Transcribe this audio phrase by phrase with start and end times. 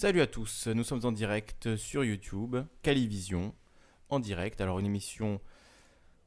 [0.00, 3.54] Salut à tous, nous sommes en direct sur YouTube, Calivision,
[4.08, 4.62] en direct.
[4.62, 5.42] Alors une émission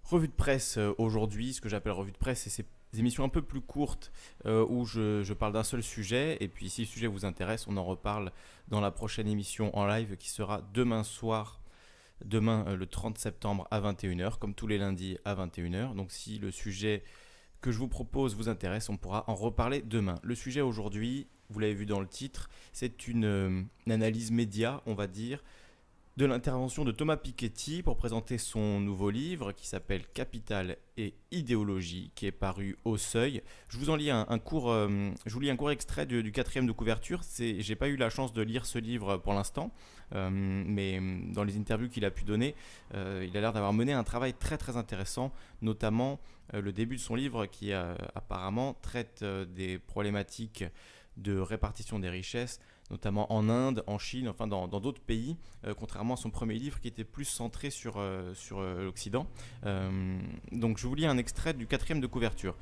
[0.04, 2.68] revue de presse euh, aujourd'hui, ce que j'appelle revue de presse, c'est ces
[3.00, 4.12] émissions un peu plus courtes
[4.46, 6.38] euh, où je, parle d'un seul sujet.
[6.40, 8.32] Et puis si le sujet vous intéresse, on en reparle
[8.68, 11.60] dans la prochaine émission en live qui sera demain soir
[12.24, 15.96] demain euh, le 30 septembre à 21h, comme tous les lundis à 21h.
[15.96, 17.04] Donc si le sujet
[17.60, 20.20] que je vous propose vous intéresse, on pourra en reparler demain.
[20.22, 24.82] Le sujet aujourd'hui, vous l'avez vu dans le titre, c'est une, euh, une analyse média,
[24.88, 25.44] on va dire,
[26.18, 32.12] de l'intervention de Thomas Piketty pour présenter son nouveau livre qui s'appelle Capital et idéologie,
[32.14, 33.42] qui est paru au Seuil.
[33.68, 36.68] Je vous en lis un, court, euh, je vous lis un court extrait du, quatrième
[36.68, 37.24] de couverture.
[37.24, 39.72] C'est, j'ai pas eu la chance de lire ce livre pour l'instant,
[40.14, 41.00] euh, mais
[41.34, 42.54] dans les interviews qu'il a pu donner,
[42.94, 46.20] il a l'air d'avoir mené un travail très très intéressant, notamment
[46.52, 50.64] le début de son livre qui apparemment traite des problématiques
[51.18, 52.60] de répartition des richesses
[52.92, 56.80] notamment en Inde, en Chine, enfin dans d'autres pays, euh, contrairement à son premier livre
[56.80, 59.28] qui était plus centré sur, euh, sur euh, l'Occident.
[60.52, 62.56] donc je vous lis un extrait du quatrième de couverture.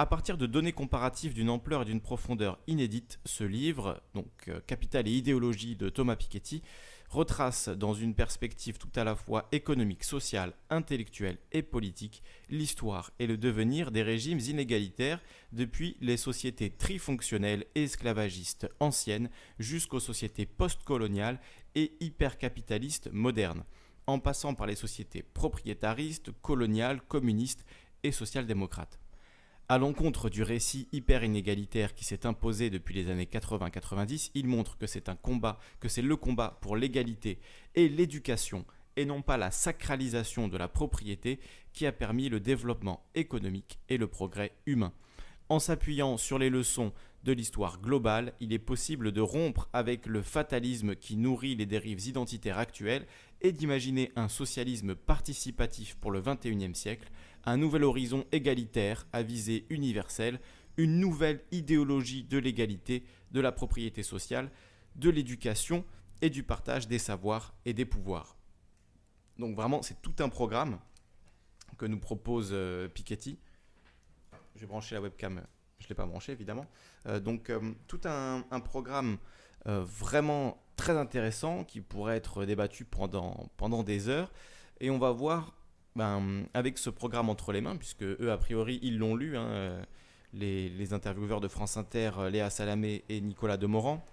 [0.00, 5.08] À partir de données comparatives d'une ampleur et d'une profondeur inédite, ce livre, donc Capital
[5.08, 6.62] et idéologie de Thomas Piketty,
[7.08, 13.26] retrace dans une perspective tout à la fois économique, sociale, intellectuelle et politique l'histoire et
[13.26, 21.40] le devenir des régimes inégalitaires depuis les sociétés trifonctionnelles et esclavagistes anciennes jusqu'aux sociétés postcoloniales
[21.74, 23.64] et hypercapitalistes modernes,
[24.06, 27.64] en passant par les sociétés propriétaristes, coloniales, communistes
[28.02, 28.98] et social-démocrates.
[29.70, 34.78] À l'encontre du récit hyper inégalitaire qui s'est imposé depuis les années 80-90, il montre
[34.78, 37.38] que c'est un combat, que c'est le combat pour l'égalité
[37.74, 38.64] et l'éducation
[38.96, 41.38] et non pas la sacralisation de la propriété
[41.74, 44.94] qui a permis le développement économique et le progrès humain.
[45.50, 46.94] En s'appuyant sur les leçons
[47.24, 52.06] de l'histoire globale, il est possible de rompre avec le fatalisme qui nourrit les dérives
[52.06, 53.06] identitaires actuelles
[53.42, 57.10] et d'imaginer un socialisme participatif pour le XXIe siècle,
[57.50, 60.40] un nouvel horizon égalitaire à visée universelle,
[60.76, 64.50] une nouvelle idéologie de l'égalité, de la propriété sociale,
[64.96, 65.84] de l'éducation
[66.20, 68.36] et du partage des savoirs et des pouvoirs.
[69.38, 70.78] Donc vraiment, c'est tout un programme
[71.76, 73.38] que nous propose euh, Piketty.
[74.56, 75.42] Je vais brancher la webcam,
[75.78, 76.66] je ne l'ai pas branché évidemment.
[77.06, 79.18] Euh, donc euh, tout un, programme
[79.64, 84.32] vraiment très intéressant qui pourrait être débattu pendant, pendant des heures.
[84.80, 85.52] Et on va voir,
[85.96, 89.80] ben, avec ce programme entre les mains, puisque eux, a priori, ils l'ont lu, hein,
[90.34, 94.04] les, les, intervieweurs de France Inter, Léa Salamé et Nicolas Demorand,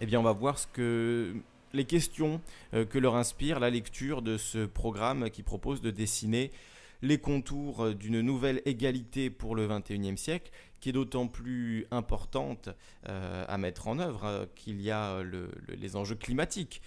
[0.00, 1.34] eh bien on va voir ce que
[1.72, 2.40] les questions
[2.74, 6.50] euh, que leur inspire la lecture de ce programme qui propose de dessiner
[7.02, 10.50] les contours euh, d'une nouvelle égalité pour le XXIe siècle,
[10.80, 12.68] qui est d'autant plus importante
[13.08, 15.22] euh, à mettre en œuvre qu'il y a
[15.68, 16.82] les enjeux climatiques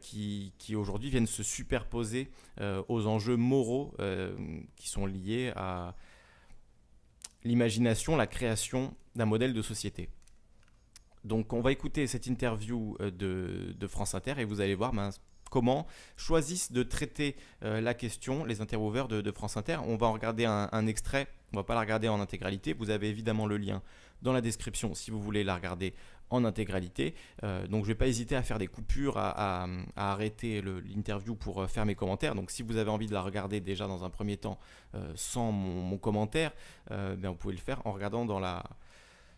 [0.00, 3.94] qui, aujourd'hui viennent se superposer aux enjeux moraux
[4.76, 5.94] qui sont liés à
[7.44, 10.08] l'imagination, la création d'un modèle de société.
[11.24, 15.10] Donc on va écouter cette interview euh, de, France Inter et vous allez voir ben,
[15.52, 15.86] comment
[16.16, 19.76] choisissent de traiter euh, la question les intervieweurs de, France Inter.
[19.86, 22.72] On va en regarder un, extrait, on va pas la regarder en intégralité.
[22.72, 23.82] Vous avez évidemment le lien
[24.22, 25.92] dans la description si vous voulez la regarder
[26.30, 27.14] en intégralité.
[27.44, 31.68] Euh, donc je ne vais pas hésiter à faire des coupures, à, arrêter l'interview pour
[31.68, 32.34] faire mes commentaires.
[32.34, 34.58] Donc si vous avez envie de la regarder déjà dans un premier temps
[35.14, 36.52] sans mon, commentaire,
[36.88, 38.64] ben, vous pouvez le faire en regardant dans la,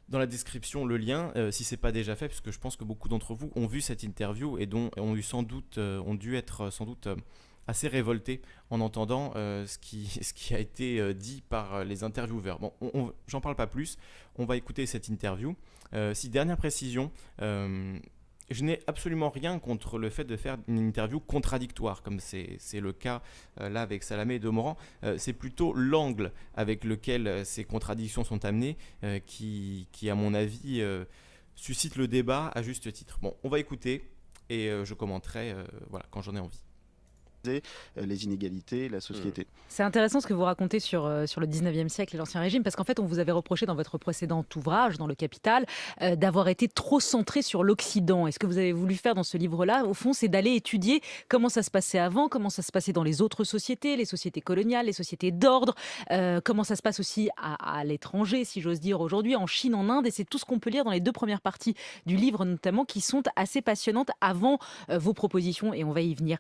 [0.09, 2.85] dans la description le lien, euh, si c'est pas déjà fait, puisque je pense que
[2.85, 6.15] beaucoup d'entre vous ont vu cette interview et dont ont eu sans doute, euh, ont
[6.15, 7.09] dû être euh, sans doute
[7.67, 12.59] assez révoltés en entendant ce, qui, ce qui a été dit par les intervieweurs.
[12.59, 12.75] Bon,
[13.27, 13.97] j'en parle pas plus,
[14.37, 15.57] on va écouter cette interview.
[16.13, 17.11] si dernière précision,
[18.51, 22.93] je n'ai absolument rien contre le fait de faire une interview contradictoire, comme c'est le
[22.93, 23.23] cas
[23.61, 24.77] euh, là avec Salamé et Demorand.
[25.03, 28.77] Euh, c'est plutôt l'angle avec lequel euh, ces contradictions sont amenées
[29.27, 30.83] qui, qui, à mon avis,
[31.55, 33.19] suscite le débat à juste titre.
[33.21, 34.11] Bon, on va écouter
[34.49, 35.55] et je commenterai
[35.91, 36.63] voilà, quand j'en ai envie.
[37.49, 37.61] Euh,
[37.97, 39.43] les inégalités, la société.
[39.43, 39.65] Mmh.
[39.69, 42.63] C'est intéressant ce que vous racontez sur, euh, sur le 19e siècle et l'Ancien Régime,
[42.63, 45.67] parce qu'en fait, on vous avait reproché dans votre précédent ouvrage, dans Le Capital,
[46.03, 48.27] euh, d'avoir été trop centré sur l'Occident.
[48.27, 51.01] Et ce que vous avez voulu faire dans ce livre-là, au fond, c'est d'aller étudier
[51.29, 54.41] comment ça se passait avant, comment ça se passait dans les autres sociétés, les sociétés
[54.41, 55.75] coloniales, les sociétés d'ordre,
[56.45, 59.89] comment ça se passe aussi à, à l'étranger, si j'ose dire, aujourd'hui, en Chine, en
[59.89, 60.07] Inde.
[60.07, 61.75] Et c'est tout ce qu'on peut lire dans les deux premières parties
[62.07, 64.59] du livre, notamment, qui sont assez passionnantes avant
[64.89, 66.39] vos propositions, et on va y venir.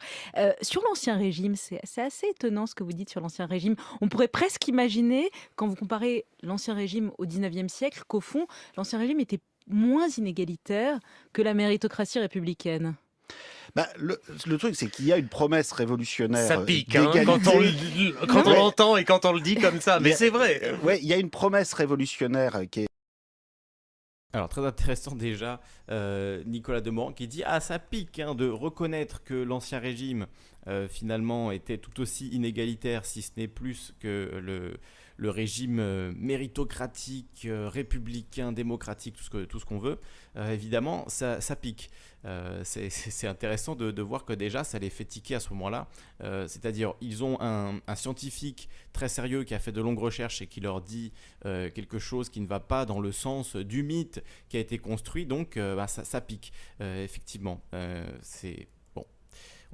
[0.62, 1.54] sur l'Ancien Régime.
[1.56, 3.76] C'est assez étonnant ce que vous dites sur l'Ancien Régime.
[4.00, 8.46] On pourrait presque imaginer, quand vous comparez l'Ancien Régime au 19e siècle, qu'au fond,
[8.76, 10.98] l'Ancien Régime était moins inégalitaire
[11.32, 12.94] que la méritocratie républicaine
[13.74, 14.18] bah, le,
[14.58, 16.46] truc, c'est qu'il y a une promesse révolutionnaire.
[16.46, 19.98] Ça pique hein, quand on, quand on l'entend et quand on le dit comme ça,
[19.98, 20.76] mais c'est vrai.
[20.84, 22.86] Ouais, il y a une promesse révolutionnaire qui est
[24.34, 25.60] alors très intéressant déjà,
[25.92, 30.26] euh, Nicolas Demorand qui dit ah ça pique hein, de reconnaître que l'ancien régime
[30.66, 34.78] euh, finalement était tout aussi inégalitaire si ce n'est plus que le,
[35.30, 39.98] régime euh, méritocratique, républicain, démocratique, tout ce que tout ce qu'on veut.
[40.36, 41.90] évidemment ça, pique.
[42.26, 45.88] Euh, c'est intéressant de, voir que déjà ça les fait tiquer à ce moment-là.
[46.22, 50.46] Euh, c'est-à-dire ils ont un, scientifique très sérieux qui a fait de longues recherches et
[50.46, 51.12] qui leur dit
[51.44, 54.78] euh, quelque chose qui ne va pas dans le sens du mythe qui a été
[54.78, 57.62] construit, donc bah, ça, ça, pique effectivement.
[58.22, 58.68] c'est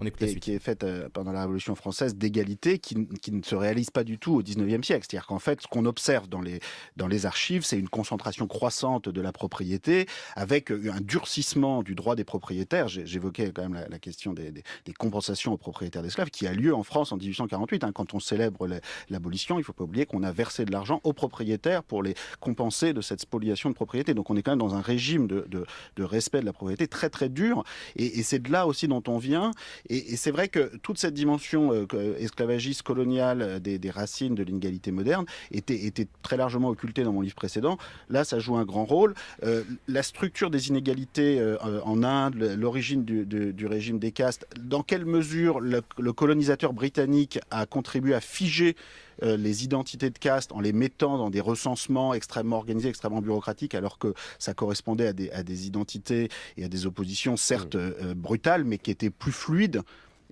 [0.08, 4.18] qui, est faite euh, pendant la Révolution française d'égalité qui, ne se réalise pas du
[4.18, 5.06] tout au 19e siècle.
[5.08, 6.60] C'est-à-dire qu'en fait, ce qu'on observe dans les,
[6.96, 10.06] dans les archives, c'est une concentration croissante de la propriété
[10.36, 12.88] avec euh, un durcissement du droit des propriétaires.
[12.88, 14.62] J'évoquais quand même la, question des,
[14.98, 17.84] compensations aux propriétaires d'esclaves qui a lieu en France en 1848.
[17.84, 17.92] Hein.
[17.92, 18.68] Quand on célèbre
[19.08, 22.14] l'abolition, il ne faut pas oublier qu'on a versé de l'argent aux propriétaires pour les
[22.40, 24.14] compenser de cette spoliation de propriété.
[24.14, 27.10] Donc on est quand même dans un régime de, de, respect de la propriété très
[27.10, 27.64] très dur.
[27.96, 29.52] Et, et c'est de là aussi dont on vient.
[29.90, 34.92] Et, c'est vrai que toute cette dimension euh, esclavagiste coloniale euh, des, racines de l'inégalité
[34.92, 35.90] moderne était,
[36.22, 37.76] très largement occultée dans mon livre précédent.
[38.08, 39.14] Là, ça joue un grand rôle.
[39.42, 41.42] Euh, la structure des inégalités
[41.84, 45.82] en Inde, l'origine du, régime des castes, dans quelle mesure le,
[46.12, 48.76] colonisateur britannique a contribué à figer
[49.22, 53.98] les identités de caste en les mettant dans des recensements extrêmement organisés, extrêmement bureaucratiques, alors
[53.98, 58.14] que ça correspondait à des, à des identités et à des oppositions certes mmh.
[58.14, 59.82] brutales, mais qui étaient plus fluides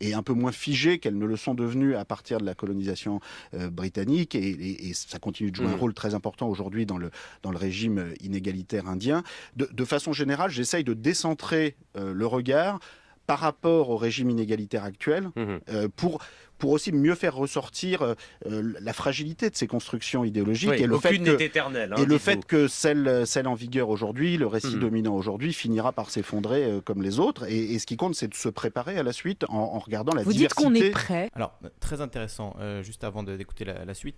[0.01, 3.21] et un peu moins figées qu'elles ne le sont devenues à partir de la colonisation
[3.55, 4.35] euh, britannique.
[4.35, 5.81] Et, ça continue de jouer un mmh.
[5.81, 7.11] rôle très important aujourd'hui dans le,
[7.43, 9.23] dans le régime euh, inégalitaire indien.
[9.57, 12.79] De, façon générale, j'essaye de décentrer euh, le regard
[13.27, 15.89] par rapport au régime inégalitaire actuel mmh.
[15.97, 16.21] pour
[16.59, 18.15] pour aussi mieux faire ressortir euh,
[18.47, 22.19] euh, la fragilité de ces constructions idéologiques et le fait que, éternelle, hein, et le
[22.19, 24.81] fait que celle, celle en vigueur aujourd'hui, le récit hmm.
[24.81, 27.51] dominant aujourd'hui, finira par s'effondrer euh, comme les autres.
[27.51, 30.33] Et, ce qui compte, c'est de se préparer à la suite en, regardant la Vous
[30.33, 30.65] diversité.
[30.65, 31.31] Vous dites qu'on est prêt.
[31.35, 34.17] Alors, très intéressant, juste avant d'écouter la, la suite.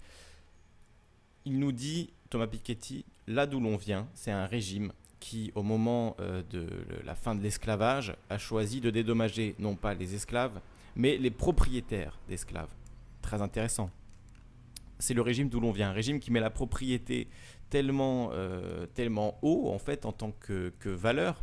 [1.44, 6.16] Il nous dit, Thomas Piketty, là d'où l'on vient, c'est un régime qui, au moment
[6.19, 6.66] de
[7.04, 10.58] la fin de l'esclavage, a choisi de dédommager non pas les esclaves,
[10.96, 12.70] mais les propriétaires d'esclaves.
[13.22, 13.90] Très intéressant.
[14.98, 17.28] C'est le régime d'où l'on vient, un régime qui met la propriété
[17.70, 18.87] tellement, euh,
[19.42, 21.42] haut en fait en tant que, valeur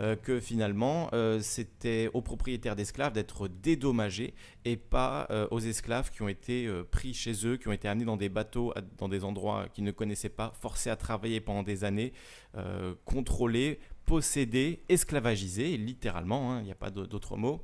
[0.00, 6.22] euh, que finalement euh, c'était aux propriétaires d'esclaves d'être dédommagés et pas aux esclaves qui
[6.22, 9.66] ont été pris chez eux, qui ont été amenés dans des bateaux, dans des endroits
[9.72, 12.12] qu'ils ne connaissaient pas, forcés à travailler pendant des années,
[13.04, 17.60] contrôlés, possédés, esclavagisés, littéralement, hein, il n'y a pas d'autre mot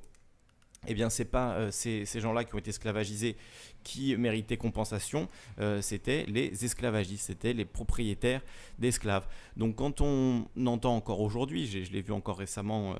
[0.86, 3.36] eh bien, c'est pas euh, ces, gens-là qui ont été esclavagisés
[3.82, 8.42] qui méritaient compensation, euh, c'était les esclavagistes, c'était les propriétaires
[8.78, 9.26] d'esclaves.
[9.56, 12.94] Donc, quand on entend encore aujourd'hui, je l'ai vu encore récemment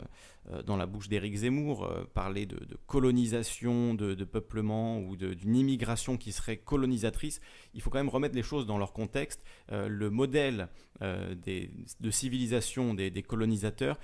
[0.50, 6.32] euh, dans la bouche d'Éric Zemmour, parler de, de, de, peuplement ou d'une immigration qui
[6.32, 7.40] serait colonisatrice,
[7.74, 9.44] il faut quand même remettre les choses dans leur contexte.
[9.70, 10.68] le modèle
[11.00, 13.98] de civilisation des, des colonisateurs,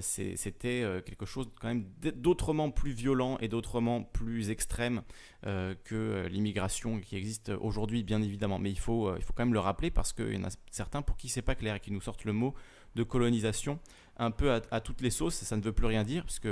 [0.00, 1.84] c'était quelque chose quand même
[2.14, 5.02] d'autrement plus violent et d'autrement plus extrême
[5.46, 8.58] euh, que euh, l'immigration qui existe aujourd'hui, bien évidemment.
[8.58, 10.50] Mais il faut, euh, il faut quand même le rappeler parce qu'il y en a
[10.70, 12.54] certains pour qui c'est pas clair et qui nous sortent le mot
[12.96, 13.78] de colonisation
[14.16, 16.48] un peu à, toutes les sauces, ça ne veut plus rien dire, puisque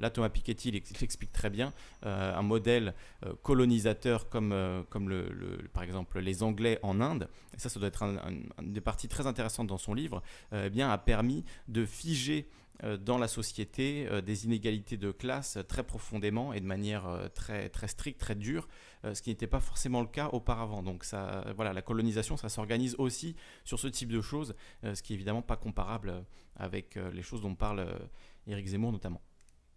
[0.00, 2.94] là Thomas Piketty l'explique très bien, un modèle
[3.42, 8.02] colonisateur comme, comme le, par exemple les Anglais en Inde, et ça ça doit être
[8.02, 10.20] une des parties très intéressantes dans son livre,
[10.52, 15.58] eh bien, a permis de figer euh, dans la société euh, des inégalités de classe
[15.68, 18.68] très profondément et de manière euh, très, très stricte, très dure,
[19.04, 20.82] ce qui n'était pas forcément le cas auparavant.
[20.82, 23.34] Donc ça, voilà, la colonisation, ça s'organise aussi
[23.64, 26.24] sur ce type de choses, ce qui est évidemment pas comparable
[26.54, 27.98] avec les choses dont parle
[28.46, 29.20] Éric Zemmour notamment.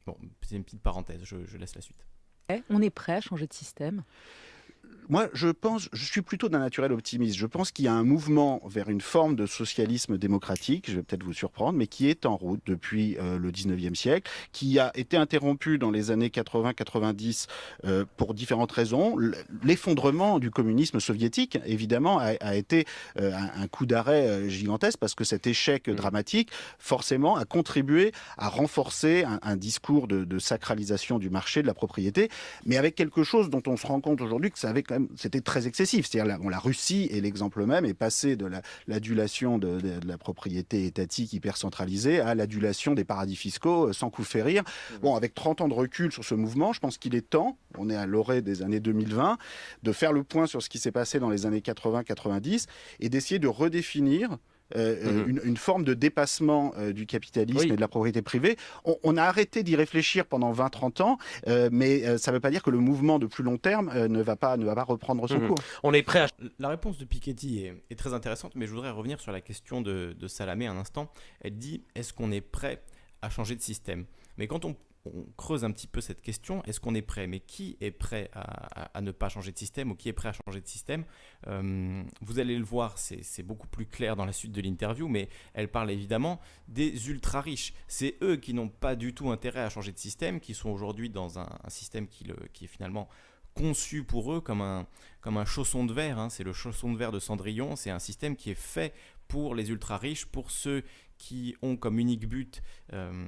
[0.06, 2.06] Bon, c'est une petite parenthèse, je, je laisse la suite.
[2.50, 4.04] Eh, on est prêt à changer de système?
[5.10, 7.38] Moi, je pense, je suis plutôt d'un naturel optimiste.
[7.38, 11.04] Je pense qu'il y a un mouvement vers une forme de socialisme démocratique, je vais
[11.04, 14.92] peut-être vous surprendre, mais qui est en route depuis euh, le 19e siècle, qui a
[14.96, 17.48] été interrompu dans les années 80-90
[17.86, 19.16] euh, pour différentes raisons.
[19.64, 22.86] L'effondrement du communisme soviétique, évidemment, a, été
[23.20, 25.96] euh, un, coup d'arrêt gigantesque parce que cet échec mmh.
[25.96, 26.50] dramatique,
[26.80, 32.30] forcément, a contribué à renforcer un, discours de, de, sacralisation du marché, de la propriété,
[32.66, 35.08] mais avec quelque chose dont on se rend compte aujourd'hui que ça avait quand même,
[35.16, 36.08] c'était très excessif.
[36.08, 38.50] C'est-à-dire, la, la Russie est l'exemple même, est passé de
[38.88, 44.64] l'adulation de, la propriété étatique hyper centralisée à l'adulation des paradis fiscaux sans coup férir.
[44.64, 44.98] Mmh.
[45.02, 47.90] Bon, avec 30 ans de recul sur ce mouvement, je pense qu'il est temps, on
[47.90, 49.38] est à l'orée des années 2020,
[49.84, 52.66] de faire le point sur ce qui s'est passé dans les années 80-90
[53.00, 54.38] et d'essayer de redéfinir
[54.76, 55.42] euh, euh, mhm.
[55.44, 58.58] une, forme de dépassement euh, du capitalisme et de la propriété privée.
[59.04, 61.18] On, a arrêté d'y réfléchir pendant 20-30 ans,
[61.72, 64.36] mais ça ne veut pas dire que le mouvement de plus long terme ne, va
[64.36, 65.48] pas, ne va pas reprendre son mhm.
[65.50, 65.58] cours.
[65.84, 66.28] On est prêt à...
[66.60, 70.16] La réponse de Piketty est, très intéressante, mais je voudrais revenir sur la question de,
[70.18, 71.12] de Salamé un instant.
[71.42, 72.82] Elle dit, est-ce qu'on est prêt
[73.22, 74.06] à changer de système?
[74.38, 77.28] Mais quand on on creuse un petit peu cette question, est-ce qu'on est prêt?
[77.28, 80.34] Mais qui est prêt à, ne pas changer de système ou qui est prêt à
[80.34, 81.06] changer de système?
[81.48, 85.30] Euh, Vous allez le voir, c'est beaucoup plus clair dans la suite de l'interview, mais
[85.54, 87.74] elle parle évidemment des ultra riches.
[87.88, 91.10] C'est eux qui n'ont pas du tout intérêt à changer de système, qui sont aujourd'hui
[91.10, 92.26] dans un, système qui,
[92.64, 93.08] est finalement
[93.54, 94.86] conçu pour eux comme un,
[95.22, 96.20] comme un chausson de verre.
[96.20, 96.30] Hein.
[96.30, 97.76] C'est le chausson de verre de Cendrillon.
[97.76, 98.94] C'est un système qui est fait
[99.28, 100.84] pour les ultra riches, pour ceux
[101.18, 102.62] qui ont comme unique but
[102.94, 103.28] euh,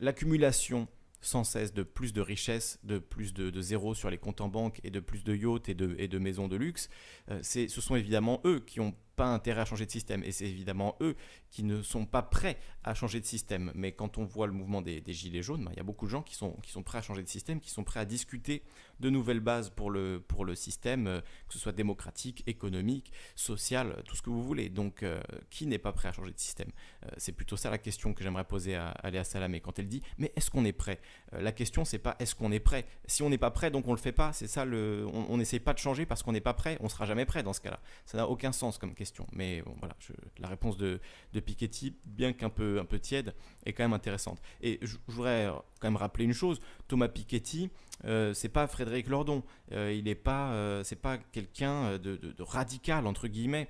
[0.00, 0.88] l'accumulation
[1.20, 4.80] sans cesse de plus de richesses, de plus de, zéros sur les comptes en banque
[4.84, 6.88] et de plus de yachts et de, et de maisons de luxe,
[7.30, 10.22] euh, ce sont évidemment eux qui ont pas intérêt à changer de système.
[10.22, 11.16] Et c'est évidemment eux
[11.50, 13.72] qui ne sont pas prêts à changer de système.
[13.74, 16.10] Mais quand on voit le mouvement des, Gilets jaunes, ben, il y a beaucoup de
[16.10, 18.62] gens qui sont, qui sont prêts à changer de système, qui sont prêts à discuter
[19.00, 24.02] de nouvelles bases pour le, pour le système, euh, que ce soit démocratique, économique, social,
[24.06, 24.68] tout ce que vous voulez.
[24.68, 25.20] Donc, euh,
[25.50, 26.70] qui n'est pas prêt à changer de système?
[27.04, 29.88] Euh, C'est plutôt ça la question que j'aimerais poser à, à Léa Salamé quand elle
[29.88, 31.00] dit Mais est-ce qu'on est prêt?
[31.32, 32.86] La question, c'est pas est-ce qu'on est prêt?
[33.06, 34.32] Si on n'est pas prêt, donc on le fait pas.
[34.32, 36.78] C'est ça, le, on n'essaye pas de changer parce qu'on n'est pas prêt.
[36.80, 37.80] On sera jamais prêt dans ce cas-là.
[38.06, 39.07] Ça n'a aucun sens comme question.
[39.32, 39.96] Mais voilà,
[40.38, 41.00] la réponse de,
[41.32, 43.34] Piketty, bien qu'un peu, un peu tiède,
[43.64, 44.40] est quand même intéressante.
[44.60, 45.50] Et je, voudrais
[45.80, 47.70] quand même rappeler une chose Thomas Piketty,
[48.04, 49.42] euh, c'est pas Frédéric Lordon.
[49.72, 53.68] Euh, il n'est pas, euh, pas quelqu'un de, radical entre guillemets.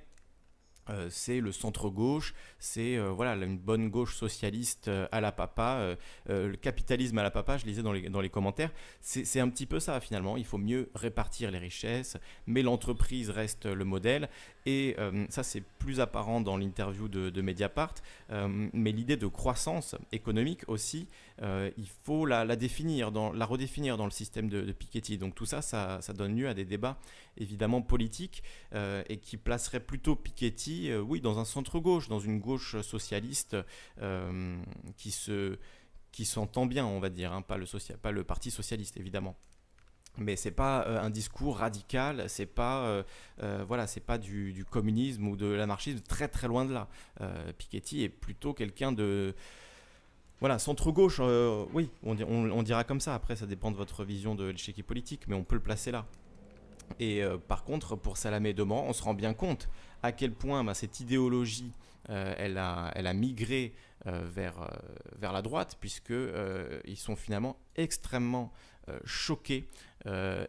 [0.89, 5.95] Euh, c'est le centre-gauche, c'est euh, voilà une bonne gauche socialiste euh, à la papa,
[6.27, 9.79] le capitalisme à la papa, je lisais dans dans les commentaires, c'est un petit peu
[9.79, 12.17] ça finalement, il faut mieux répartir les richesses,
[12.47, 14.29] mais l'entreprise reste le modèle,
[14.69, 14.95] et
[15.29, 17.95] ça c'est plus apparent dans l'interview de, Mediapart,
[18.29, 21.07] mais l'idée de croissance économique aussi,
[21.41, 26.13] il faut la, définir, la redéfinir dans le système de, Piketty, donc tout ça, ça,
[26.13, 26.97] donne lieu à des débats
[27.37, 32.79] évidemment politiques, et qui placerait plutôt Piketty euh, oui, dans un centre-gauche, dans une gauche
[32.81, 33.57] socialiste
[34.01, 34.61] euh,
[34.97, 35.57] qui se
[36.11, 39.35] qui s'entend bien, on va dire, hein, pas le Parti socialiste évidemment
[40.19, 43.03] mais c'est pas euh, un discours radical, c'est pas
[43.67, 46.87] voilà, c'est pas du, communisme ou de l'anarchisme, très très loin de là.
[47.57, 49.35] Piketty est plutôt quelqu'un de
[50.39, 51.19] voilà, centre-gauche,
[51.73, 53.13] oui, on, dira comme ça.
[53.15, 56.05] Après, ça dépend de votre vision de l'échiquier politique, mais on peut le placer là.
[56.99, 59.69] Et par contre, pour Salamé Deman, on se rend bien compte
[60.03, 61.71] à quel point bah, cette idéologie,
[62.09, 63.73] euh, elle, a, migré
[64.07, 64.67] euh, vers, euh,
[65.17, 68.51] vers la droite, puisqu'ils sont finalement extrêmement
[69.05, 69.67] choqués,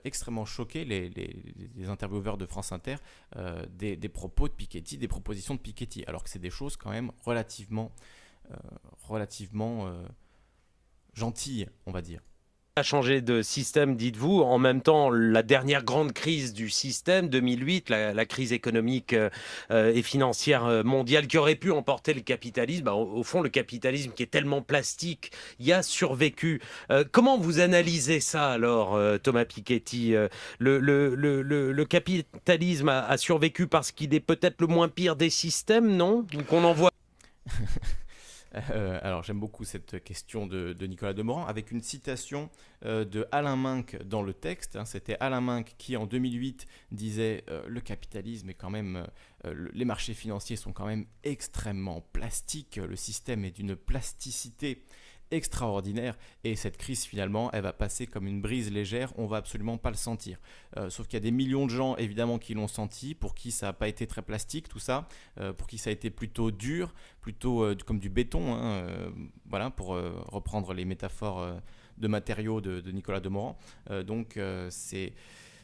[0.05, 2.97] extrêmement choqués, les, les, intervieweurs de France Inter,
[3.71, 6.91] des, des, propos de Piketty, des propositions de Piketty, alors que c'est des choses quand
[6.91, 7.93] même relativement,
[9.03, 9.93] relativement
[11.15, 12.21] gentilles, on va dire
[12.77, 14.43] a changé de système, dites-vous.
[14.43, 19.31] En même temps, la dernière grande crise du système, 2008, la, crise économique euh,
[19.71, 24.13] et financière euh, mondiale qui aurait pu emporter le capitalisme, bah, au, fond, le capitalisme
[24.13, 26.61] qui est tellement plastique, y a survécu.
[26.91, 30.15] Euh, comment vous analysez ça alors, Thomas Piketty
[30.59, 36.25] le, capitalisme a, survécu parce qu'il est peut-être le moins pire des systèmes, non?
[36.49, 36.91] Qu'on en voit
[38.71, 42.51] Euh, alors j'aime beaucoup cette question de, Nicolas Demorand avec une citation
[42.85, 44.77] euh, de Alain Minck dans le texte.
[44.77, 44.85] Hein.
[44.85, 49.07] C'était Alain Minck qui en 2008 disait euh, le capitalisme est quand même,
[49.73, 54.85] les marchés financiers sont quand même extrêmement plastiques, le système est d'une plasticité
[55.31, 56.17] extraordinaire.
[56.45, 59.13] Et cette crise finalement elle va passer comme une brise légère.
[59.17, 60.39] On va absolument pas le sentir.
[60.77, 63.15] Euh, sauf qu'il y a des millions de gens évidemment qui l'ont senti.
[63.15, 65.09] Pour qui ça n'a pas été très plastique tout ça.
[65.39, 68.85] Euh, pour qui ça a été plutôt dur plutôt euh, comme du béton hein,
[69.49, 71.61] voilà pour reprendre les métaphores
[71.99, 73.59] de matériaux de, de Nicolas Demorand.
[74.07, 74.39] Donc
[74.71, 75.13] c'est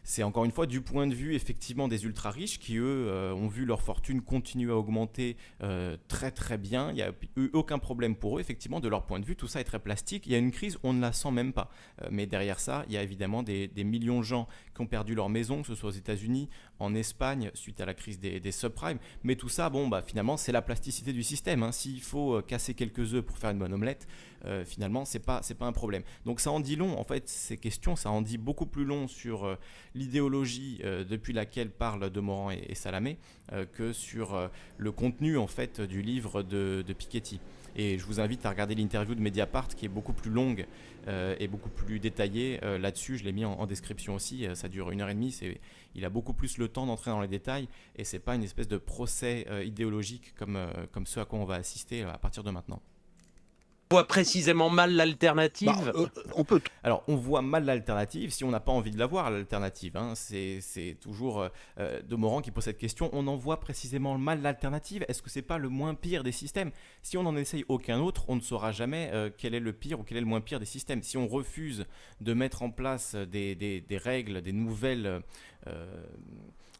[0.07, 3.35] c'est encore une fois du point de vue effectivement des ultra riches qui eux euh,
[3.35, 6.91] ont vu leur fortune continuer à augmenter euh, très très bien.
[6.91, 9.35] Il n'y a eu aucun problème pour eux effectivement de leur point de vue.
[9.35, 10.25] Tout ça est très plastique.
[10.27, 11.71] Il y a une crise, on ne la sent même pas.
[12.03, 14.47] Euh, mais derrière ça, il y a évidemment des, millions de gens
[14.77, 16.49] qui ont perdu leur maison, que ce soit aux États-Unis,
[16.79, 18.99] en Espagne suite à la crise des, subprimes.
[19.25, 21.65] Mais tout ça, bon bah finalement c'est la plasticité du système.
[21.65, 21.73] Hein.
[21.73, 24.07] S'il faut casser quelques œufs pour faire une bonne omelette,
[24.65, 26.03] finalement c'est pas pas un problème.
[26.25, 29.09] Donc ça en dit long en fait ces questions, ça en dit beaucoup plus long
[29.09, 29.57] sur
[29.97, 33.19] l'idéologie depuis laquelle parlent de Morand et, Salamé
[33.73, 37.41] que sur le contenu en fait du livre de, Piketty.
[37.77, 40.67] Et je vous invite à regarder l'interview de Mediapart qui est beaucoup plus longue
[41.09, 43.19] euh, et beaucoup plus détaillée euh, là-dessus.
[43.19, 44.47] Je l'ai mis en, description aussi.
[44.47, 45.39] Euh, ça dure une heure et demie.
[45.95, 48.69] Il a beaucoup plus le temps d'entrer dans les détails et c'est pas une espèce
[48.69, 50.59] de procès idéologique comme,
[50.93, 52.81] comme ce à quoi on va assister à partir de maintenant
[53.91, 56.61] voit précisément mal l'alternative bah, euh, On peut.
[56.83, 59.97] Alors, on voit mal l'alternative si on n'a pas envie de la voir, l'alternative.
[59.97, 60.15] Hein.
[60.15, 63.11] C'est toujours euh, euh, de Morand qui pose cette question.
[63.13, 65.05] On en voit précisément mal l'alternative.
[65.09, 66.71] Est-ce que c'est pas le moins pire des systèmes?
[67.03, 70.03] Si on n'en essaye aucun autre, on ne saura jamais quel est le pire ou
[70.03, 71.03] quel est le moins pire des systèmes.
[71.03, 71.85] Si on refuse
[72.21, 75.23] de mettre en place des, des, des règles, des nouvelles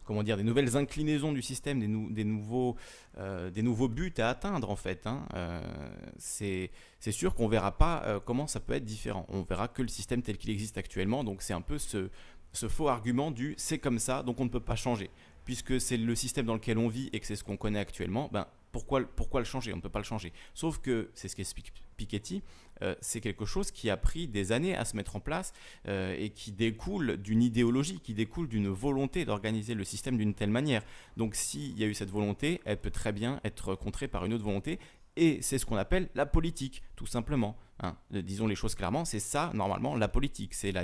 [0.07, 2.77] comment dire, des nouvelles inclinaisons du système, des, nouveaux,
[3.19, 5.07] euh, des nouveaux buts à atteindre en fait.
[5.07, 5.27] Hein.
[5.35, 5.61] Euh,
[6.19, 6.71] c'est
[7.11, 9.27] sûr qu'on verra pas euh, comment ça peut être différent.
[9.29, 11.25] On verra que le système tel qu'il existe actuellement.
[11.25, 12.09] Donc c'est un peu ce,
[12.53, 15.11] ce faux argument du c'est comme ça, donc on ne peut pas changer.
[15.45, 18.29] Puisque c'est le système dans lequel on vit et que c'est ce qu'on connaît actuellement,
[18.33, 18.47] ben,
[18.85, 19.73] pourquoi, le changer?
[19.73, 20.33] On ne peut pas le changer.
[20.55, 22.43] Sauf que, c'est ce qu'explique Piketty,
[22.83, 25.53] euh, c'est quelque chose qui a pris des années à se mettre en place
[25.89, 30.51] euh, et qui découle d'une idéologie, qui découle d'une volonté d'organiser le système d'une telle
[30.51, 30.83] manière.
[31.17, 34.35] Donc s'il y a eu cette volonté, elle peut très bien être contrée par une
[34.35, 34.79] autre volonté.
[35.17, 37.57] Et c'est ce qu'on appelle la politique, tout simplement.
[37.83, 37.97] Hein.
[38.11, 40.53] Disons les choses clairement, c'est ça, normalement, la politique.
[40.53, 40.75] C'est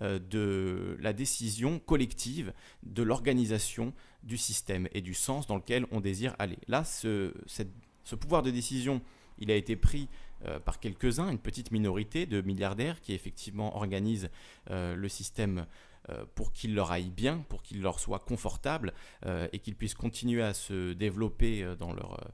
[0.00, 6.34] euh, la décision collective de l'organisation du système et du sens dans lequel on désire
[6.38, 6.58] aller.
[6.68, 7.32] Là, ce,
[8.20, 9.02] pouvoir de décision
[9.38, 10.08] il a été pris
[10.44, 14.30] euh, par quelques-uns, une petite minorité de milliardaires qui effectivement organisent
[14.70, 15.66] euh, le système
[16.10, 18.92] euh, pour qu'il leur aille bien, pour qu'il leur soit confortable
[19.52, 22.32] et qu'ils puissent continuer à se développer dans leur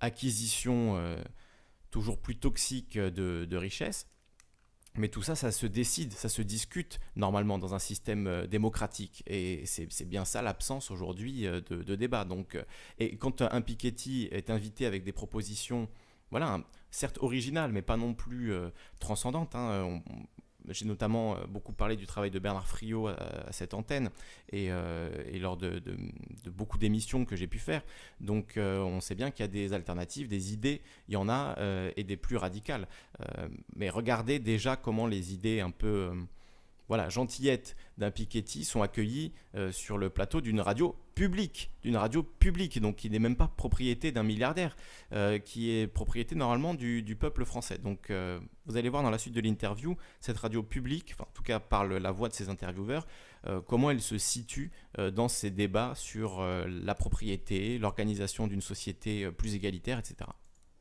[0.00, 1.16] acquisition
[1.90, 4.06] toujours plus toxique de richesses.
[4.98, 9.22] Mais tout ça, ça se décide, ça se discute normalement dans un système démocratique.
[9.26, 12.24] Et c'est bien ça l'absence aujourd'hui de, de, débat.
[12.24, 12.58] Donc,
[12.98, 15.88] et quand un Piketty est invité avec des propositions
[16.30, 19.54] voilà, certes originale, mais pas non plus euh, transcendante.
[19.54, 20.02] Hein.
[20.70, 24.10] J'ai notamment euh, beaucoup parlé du travail de Bernard Friot à, cette antenne
[24.52, 25.80] et, euh, lors de,
[26.46, 27.82] beaucoup d'émissions que j'ai pu faire.
[28.20, 31.56] Donc on sait bien qu'il y a des alternatives, des idées, il y en a,
[31.96, 32.88] et des plus radicales.
[33.76, 36.12] mais regardez déjà comment les idées un peu
[36.88, 42.22] voilà, gentillettes d'un Piketty sont accueillis euh, sur le plateau d'une radio publique, d'une radio
[42.22, 44.76] publique, donc qui n'est même pas propriété d'un milliardaire,
[45.12, 47.78] euh, qui est propriété normalement du, peuple français.
[47.78, 51.42] Donc euh, vous allez voir dans la suite de l'interview, cette radio publique, en tout
[51.42, 53.06] cas par la voix de ses intervieweurs,
[53.66, 54.72] comment elle se situe
[55.12, 60.28] dans ces débats sur la propriété, l'organisation d'une société plus égalitaire, etc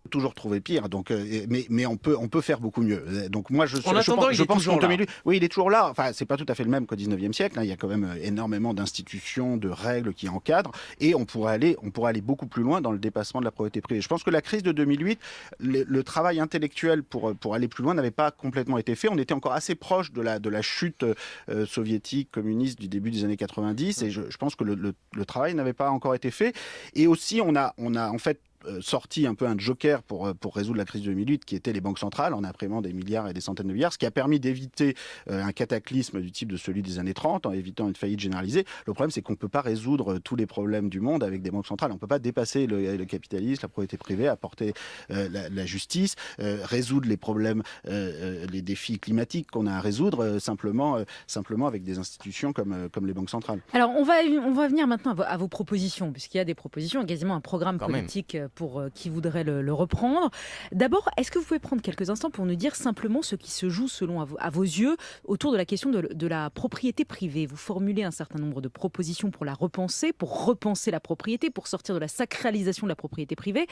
[0.08, 0.90] toujours trouver pire.
[0.90, 3.04] Donc, euh, mais, mais on peut on peut faire beaucoup mieux.
[3.30, 4.80] Donc moi je, en je, attendant, je pense, qu'en
[5.26, 5.90] oui, il est toujours là.
[5.90, 7.60] Enfin, c'est pas tout à fait le même qu'au 19e siècle.
[7.60, 7.64] Hein.
[7.64, 11.54] Il y a quand même euh, énormément d'institutions, de règles qui encadrent, et on pourrait
[11.54, 14.02] aller on pourrait aller beaucoup plus loin dans le dépassement de la propriété privée.
[14.02, 15.20] Je pense que la crise de 2008,
[15.60, 19.10] le, travail intellectuel pour pour aller plus loin n'avait pas complètement été fait.
[19.10, 21.04] On était encore assez proche de la de la chute
[21.50, 24.94] euh, soviétique communiste du début des années 90, et je, je pense que le, le,
[25.14, 26.56] le travail n'avait pas encore été fait.
[26.96, 28.47] Et aussi, on a on a en fait euh,
[28.82, 31.74] sorti un peu un joker pour, euh, pour résoudre la crise de 2008, qui était
[31.74, 34.12] les banques centrales, en imprimant des milliards et des centaines de milliards, ce qui a
[34.12, 34.96] permis d'éviter
[35.30, 38.66] euh, un cataclysme du type de celui des années 30, en évitant une faillite généralisée.
[38.86, 41.52] Le problème, c'est qu'on ne peut pas résoudre tous les problèmes du monde avec des
[41.52, 41.92] banques centrales.
[41.92, 44.74] On ne peut pas dépasser le, capitalisme, la propriété privée, apporter
[45.10, 51.84] la, justice, résoudre les problèmes, les défis climatiques qu'on a à résoudre simplement, simplement avec
[51.84, 53.62] des institutions comme, comme les banques centrales.
[53.74, 57.06] Alors, on va, on va venir maintenant à vos, propositions, puisqu'il y a des propositions,
[57.06, 60.32] quasiment un programme politique pour euh, qui voudrait le, reprendre.
[60.72, 63.70] D'abord, est-ce que vous pouvez prendre quelques instants pour nous dire simplement ce qui se
[63.70, 67.46] joue selon à vos, yeux autour de la question de, la propriété privée?
[67.46, 71.68] Vous formulez un certain nombre de propositions pour la repenser, pour repenser la propriété, pour
[71.68, 73.68] sortir de la sacralisation de la propriété privée.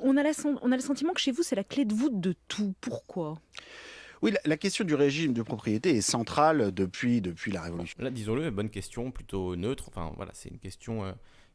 [0.00, 0.22] On a,
[0.62, 2.74] on a le sentiment que chez vous, c'est la clé de voûte de tout.
[2.80, 3.38] Pourquoi?
[4.24, 8.02] Oui, la, question du régime de propriété est centrale depuis, depuis la Révolution.
[8.02, 9.84] Là, disons-le, bonne question, plutôt neutre.
[9.88, 11.12] Enfin, voilà, c'est une question euh,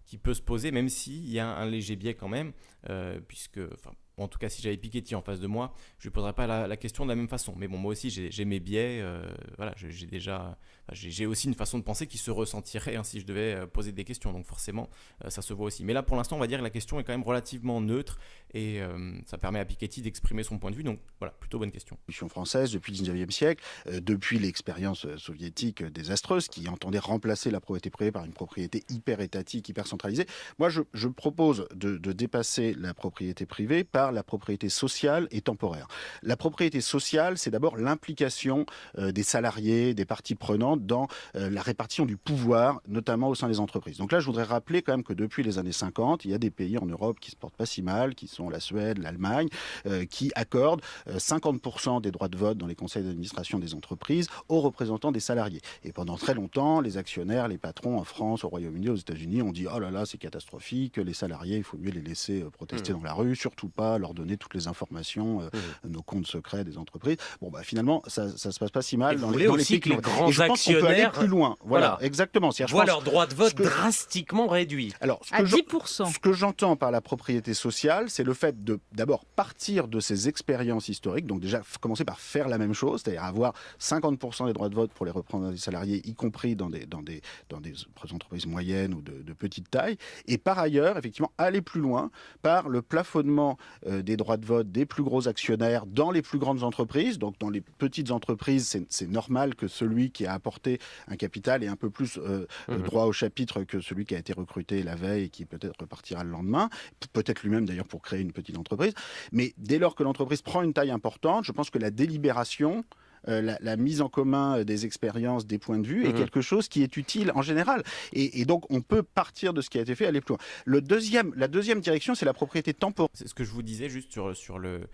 [0.09, 2.51] qui peut se poser, même s'il y a un léger biais quand même,
[2.89, 6.11] euh, puisque, enfin, en tout cas, si j'avais Piketty en face de moi, je lui
[6.11, 7.53] poserais pas la, question de la même façon.
[7.57, 8.99] Mais bon, moi aussi, j'ai mes biais.
[9.01, 9.27] Euh,
[9.57, 10.57] voilà, j'ai déjà,
[10.91, 13.91] j'ai aussi une façon de penser qui se ressentirait hein, si je devais euh, poser
[13.91, 14.31] des questions.
[14.31, 14.89] Donc forcément,
[15.25, 15.83] euh, ça se voit aussi.
[15.83, 18.19] Mais là, pour l'instant, on va dire que la question est quand même relativement neutre
[18.53, 18.81] et
[19.27, 20.83] ça permet à Piketty d'exprimer son point de vue.
[20.83, 21.97] Donc voilà, plutôt bonne question.
[22.07, 27.91] Question française depuis le 19e siècle, depuis l'expérience soviétique désastreuse qui entendait remplacer la propriété
[27.91, 30.25] privée par une propriété hyper étatique, hyper centralisée.
[30.57, 35.41] Moi, je, propose de, de dépasser la propriété privée par part, la propriété sociale et
[35.41, 35.87] temporaire.
[36.23, 38.65] La propriété sociale, c'est d'abord l'implication
[38.97, 43.47] euh, des salariés, des parties prenantes dans euh, la répartition du pouvoir, notamment au sein
[43.47, 43.97] des entreprises.
[43.97, 46.37] Donc là, je voudrais rappeler quand même que depuis les années 50, il y a
[46.37, 49.49] des pays en Europe qui se portent pas si mal, qui sont la Suède, l'Allemagne,
[49.85, 54.61] euh, qui accordent 50% des droits de vote dans les conseils d'administration des entreprises aux
[54.61, 55.61] représentants des salariés.
[55.83, 59.51] Et pendant très longtemps, les actionnaires, les patrons en France, au Royaume-Uni, aux États-Unis ont
[59.51, 62.97] dit oh là là, c'est catastrophique, les salariés, il faut mieux les laisser protester mmh.
[62.97, 65.89] dans la rue, surtout pas leur donner toutes les informations, mmh.
[65.89, 67.17] nos comptes secrets des entreprises.
[67.41, 69.89] Bon, bah finalement, ça, ça se passe pas si mal dans, les, dans aussi que
[69.89, 71.55] les grands je pense actionnaires peut aller plus loin.
[71.63, 72.49] Voilà, exactement.
[72.67, 74.93] Voient leur droit de vote drastiquement réduit.
[75.01, 76.13] Alors, ce à 10%.
[76.13, 80.27] Ce que j'entends par la propriété sociale, c'est le fait de d'abord partir de ces
[80.27, 84.69] expériences historiques, donc déjà commencer par faire la même chose, c'est-à-dire avoir 50% des droits
[84.69, 87.73] de vote pour les représentants des salariés, y compris dans des, dans des, dans des
[88.13, 92.69] entreprises moyennes ou de, de petite taille, et par ailleurs, effectivement, aller plus loin par
[92.69, 96.63] le plafonnement euh, des droits de vote des plus gros actionnaires dans les plus grandes
[96.63, 101.63] entreprises, donc dans les petites entreprises, c'est normal que celui qui a apporté un capital
[101.63, 104.33] ait un peu plus euh, euh, mmh droit au chapitre que celui qui a été
[104.33, 106.69] recruté la veille et qui peut-être repartira le lendemain,
[107.13, 108.93] peut-être lui-même d'ailleurs pour créer une petite entreprise.
[109.31, 112.83] Mais dès lors que l'entreprise prend une taille importante, je pense que la délibération
[113.27, 116.67] euh, la, mise en commun des expériences, des points de vue, est mmh quelque chose
[116.67, 117.83] qui est utile en général.
[118.13, 120.39] Et, donc, on peut partir de ce qui a été fait, aller plus loin.
[120.65, 123.09] Le deuxième, la deuxième direction, c'est la propriété temporaire.
[123.13, 124.87] C'est ce que je vous disais juste sur, sur le,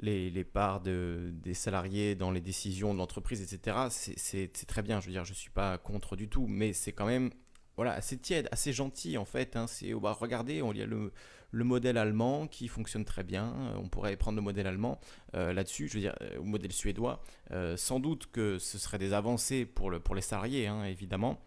[0.00, 3.76] les, parts de, des salariés dans les décisions de l'entreprise, etc.
[3.90, 6.92] C'est très bien, je veux dire, je ne suis pas contre du tout, mais c'est
[6.92, 7.30] quand même
[7.76, 9.56] voilà, assez tiède, assez gentil en fait.
[9.56, 9.66] Hein.
[9.68, 11.12] C'est, bah, regardez, il y a le,
[11.50, 13.52] le, modèle allemand qui fonctionne très bien.
[13.76, 15.00] On pourrait prendre le modèle allemand
[15.34, 17.22] euh, là-dessus, je veux dire, euh, au modèle suédois.
[17.50, 21.40] Euh, sans doute que ce serait des avancées pour, le, pour les salariés, hein, évidemment,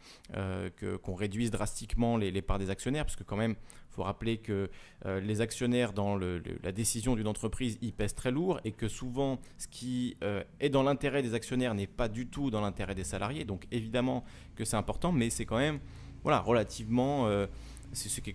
[0.77, 3.55] que, qu'on réduise drastiquement les, parts des actionnaires, parce que quand même,
[3.91, 4.69] il faut rappeler que
[5.05, 9.39] euh, les actionnaires dans la décision d'une entreprise, y pèsent très lourd et que souvent
[9.57, 13.03] ce qui euh, est dans l'intérêt des actionnaires n'est pas du tout dans l'intérêt des
[13.03, 13.43] salariés.
[13.43, 14.23] Donc évidemment
[14.55, 15.79] que c'est important, mais c'est quand même
[16.23, 17.27] voilà, relativement...
[17.91, 18.33] Euh, c'est ce qui,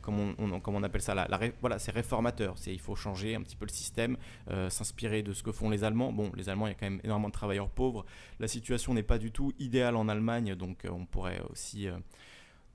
[0.00, 1.28] comme, on, on, appelle ça,
[1.60, 2.56] voilà, c'est réformateur.
[2.58, 4.16] C'est il faut changer un petit peu le système,
[4.68, 6.12] s'inspirer de ce que font les Allemands.
[6.12, 8.04] Bon, les Allemands, il y a quand même énormément de travailleurs pauvres.
[8.40, 11.88] La situation n'est pas du tout idéale en Allemagne, donc on pourrait aussi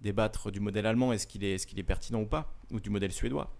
[0.02, 2.89] débattre du modèle allemand, est-ce qu'il est, est, qu'il est pertinent ou pas, ou du
[2.89, 3.54] modèle suédois?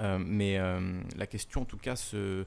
[0.00, 2.44] Euh, mais euh, la question, en tout cas, se,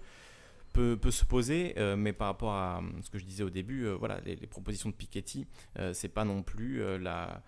[0.73, 3.87] peut, peut se poser, euh, mais par rapport à ce que je disais au début,
[3.87, 5.47] voilà, les, propositions de Piketty,
[5.93, 7.41] c'est pas non plus la,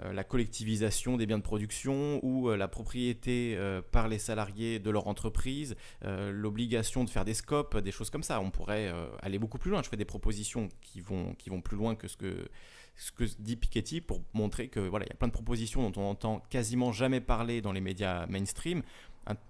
[0.00, 3.58] la collectivisation des biens de production ou la propriété
[3.90, 8.40] par les salariés de leur entreprise, l'obligation de faire des scopes, des choses comme ça.
[8.40, 9.82] On pourrait aller beaucoup plus loin.
[9.82, 12.48] Je fais des propositions qui vont, qui vont plus loin que ce que
[12.98, 16.02] ce que dit Piketty pour montrer que voilà, il y a plein de propositions dont
[16.02, 18.82] on entend quasiment jamais parler dans les médias mainstream.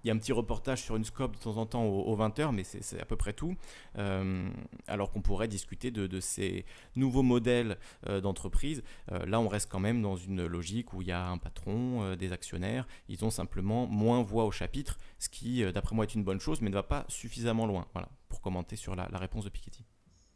[0.03, 2.51] Il y a un petit reportage sur une scope de temps en temps aux, 20h,
[2.51, 3.55] mais c'est à peu près tout.
[3.97, 4.49] Euh,
[4.87, 7.77] alors qu'on pourrait discuter de, ces nouveaux modèles
[8.07, 8.83] euh, d'entreprise.
[9.11, 12.15] Euh, là, on reste quand même dans une logique où il y a un patron,
[12.15, 12.87] des actionnaires.
[13.07, 16.61] Ils ont simplement moins voix au chapitre, ce qui, d'après moi, est une bonne chose,
[16.61, 17.87] mais ne va pas suffisamment loin.
[17.93, 19.85] Voilà, pour commenter sur la, la réponse de Piketty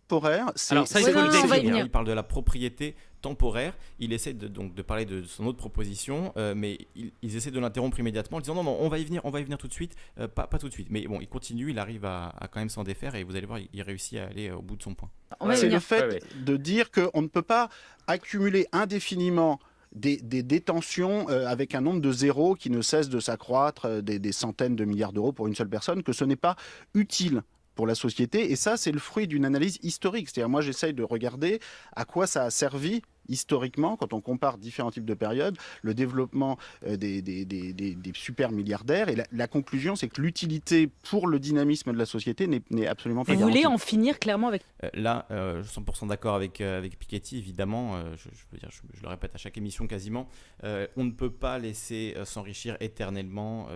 [0.07, 0.51] temporaire.
[0.69, 3.73] Alors ça, il faut le Il parle de la propriété temporaire.
[3.99, 7.59] Il essaie de, donc de parler de son autre proposition, euh, mais ils, essaient de
[7.59, 9.67] l'interrompre immédiatement en disant non, non, on va y venir, on va y venir tout
[9.67, 10.87] de suite, euh, pas, pas tout de suite.
[10.91, 13.59] Mais bon, il continue, il arrive à, quand même s'en défaire et vous allez voir,
[13.73, 15.09] il, réussit à aller au bout de son point.
[15.55, 17.69] C'est le fait de dire qu'on ne peut pas
[18.07, 19.59] accumuler indéfiniment
[19.93, 24.31] des, détentions euh, avec un nombre de zéros qui ne cesse de s'accroître, des, des,
[24.31, 26.55] centaines de milliards d'euros pour une seule personne, que ce n'est pas
[26.93, 27.43] utile
[27.75, 28.51] pour la société.
[28.51, 30.29] Et ça, c'est le fruit d'une analyse historique.
[30.29, 31.59] C'est-à-dire, moi, j'essaye de regarder
[31.95, 36.57] à quoi ça a servi historiquement, quand on compare différents types de périodes, le développement
[36.86, 39.09] euh, des, des, des, super milliardaires.
[39.09, 43.33] Et la, conclusion, c'est que l'utilité pour le dynamisme de la société n'est absolument pas
[43.33, 44.63] Vous voulez en finir clairement avec...
[44.83, 47.97] Euh, là, euh, je suis 100% d'accord avec, avec Piketty, évidemment.
[48.15, 50.27] Je, veux dire, je, le répète à chaque émission quasiment.
[50.63, 53.67] on ne peut pas laisser s'enrichir éternellement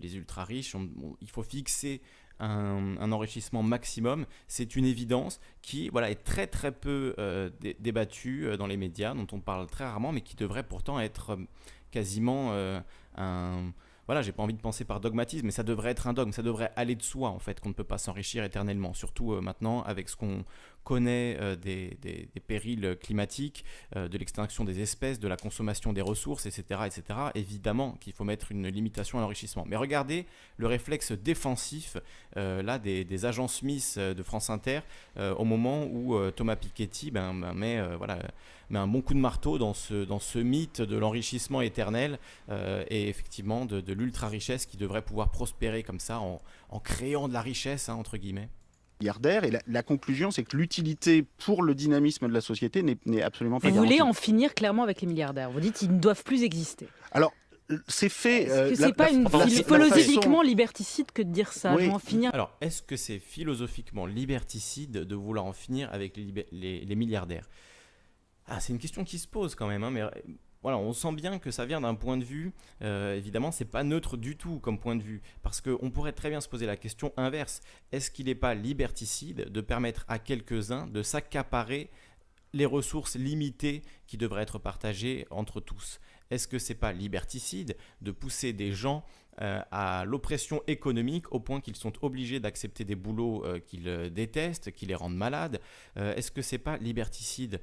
[0.00, 0.74] les ultra-riches.
[1.20, 2.00] il faut fixer
[2.44, 4.26] un, enrichissement maximum.
[4.48, 9.14] C'est une évidence qui voilà, est très très peu euh, débattue euh, dans les médias,
[9.14, 11.36] dont on parle très rarement, mais qui devrait pourtant être euh,
[11.90, 12.52] quasiment
[13.16, 13.72] un...
[14.06, 16.42] Voilà, j'ai pas envie de penser par dogmatisme, mais ça devrait être un dogme, ça
[16.42, 20.10] devrait aller de soi en fait, qu'on ne peut pas s'enrichir éternellement, surtout maintenant avec
[20.10, 20.44] ce qu'on
[20.84, 26.80] connaît des, des, périls climatiques, de l'extinction des espèces, de la consommation des ressources, etc.,
[26.86, 27.02] etc.,
[27.34, 29.64] évidemment qu'il faut mettre une limitation à l'enrichissement.
[29.66, 31.96] Mais regardez le réflexe défensif
[32.36, 34.80] là des, agents Smith de France Inter
[35.16, 38.18] au moment où Thomas Piketty ben, ben met, voilà,
[38.70, 42.18] met un bon coup de marteau dans ce, dans ce mythe de l'enrichissement éternel
[42.50, 47.42] et effectivement de, l'ultra-richesse qui devrait pouvoir prospérer comme ça en, en créant de la
[47.42, 48.48] richesse, hein, entre guillemets
[49.00, 49.44] milliardaires.
[49.44, 53.68] Et la, conclusion, c'est que l'utilité pour le dynamisme de la société n'est absolument pas
[53.68, 55.50] Vous voulez en finir clairement avec les milliardaires.
[55.50, 56.88] Vous dites qu'ils ne doivent plus exister.
[57.12, 57.32] Alors,
[57.88, 58.42] c'est fait.
[58.42, 62.82] Est-ce que c'est pas une philosophiquement liberticide que de dire ça en finir Alors, est-ce
[62.82, 67.48] que c'est philosophiquement liberticide de vouloir en finir avec les, les, milliardaires?
[68.46, 70.02] Ah, c'est une question qui se pose quand même, hein, mais
[70.64, 73.84] voilà, on sent bien que ça vient d'un point de vue, euh, évidemment, c'est pas
[73.84, 76.78] neutre du tout comme point de vue, parce qu'on pourrait très bien se poser la
[76.78, 77.60] question inverse.
[77.92, 81.90] Est-ce qu'il n'est pas liberticide de permettre à quelques-uns de s'accaparer
[82.54, 86.00] les ressources limitées qui devraient être partagées entre tous?
[86.30, 89.04] Est-ce que c'est pas liberticide de pousser des gens
[89.42, 94.08] euh, à l'oppression économique au point qu'ils sont obligés d'accepter des boulots euh, qu'ils euh,
[94.08, 95.60] détestent, qui les rendent malades
[95.96, 97.60] Est-ce que c'est pas liberticide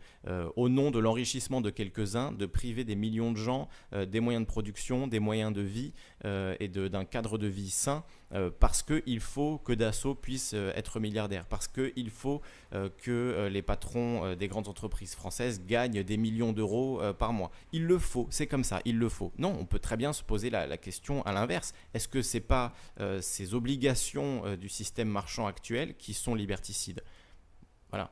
[0.55, 4.47] au nom de l'enrichissement de quelques-uns de priver des millions de gens des moyens de
[4.47, 8.03] production, des moyens de vie et d'un cadre de vie sain
[8.59, 14.47] parce qu'il faut que Dassault puisse être milliardaire, parce qu'il faut que les patrons des
[14.47, 17.51] grandes entreprises françaises gagnent des millions d'euros par mois?
[17.71, 19.31] Il le faut, c'est comme ça, il le faut.
[19.37, 21.60] Non, on peut très bien se poser la question à l'inverse
[21.93, 26.35] est-ce que ce n'est pas euh, ces obligations euh, du système marchand actuel qui sont
[26.35, 27.03] liberticides?
[27.89, 28.11] Voilà.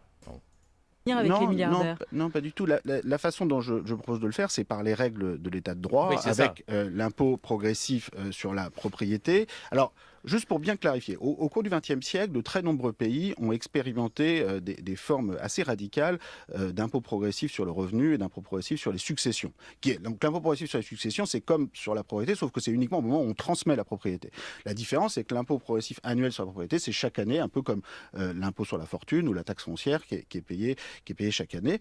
[1.07, 1.97] Avec non, les milliardaires.
[2.11, 2.67] Non, pas du tout.
[2.67, 5.81] La, façon dont je, propose de le faire, c'est par les règles de l'état de
[5.81, 9.47] droit, avec euh, l'impôt progressif sur la propriété.
[9.71, 9.91] Alors,
[10.25, 14.41] Juste pour bien clarifier, au, cours du XXe siècle, de très nombreux pays ont expérimenté
[14.41, 16.19] euh, des, formes assez radicales
[16.55, 19.53] euh, d'impôt progressif sur le revenu et d'impôt progressif sur les successions.
[19.81, 22.59] Qui est, donc l'impôt progressif sur les successions, c'est comme sur la propriété, sauf que
[22.59, 24.31] c'est uniquement au moment où on transmet la propriété.
[24.65, 27.61] La différence, c'est que l'impôt progressif annuel sur la propriété, c'est chaque année, un peu
[27.61, 27.81] comme
[28.17, 31.13] euh, l'impôt sur la fortune ou la taxe foncière qui est, qui est payée qui
[31.13, 31.79] est payé chaque année.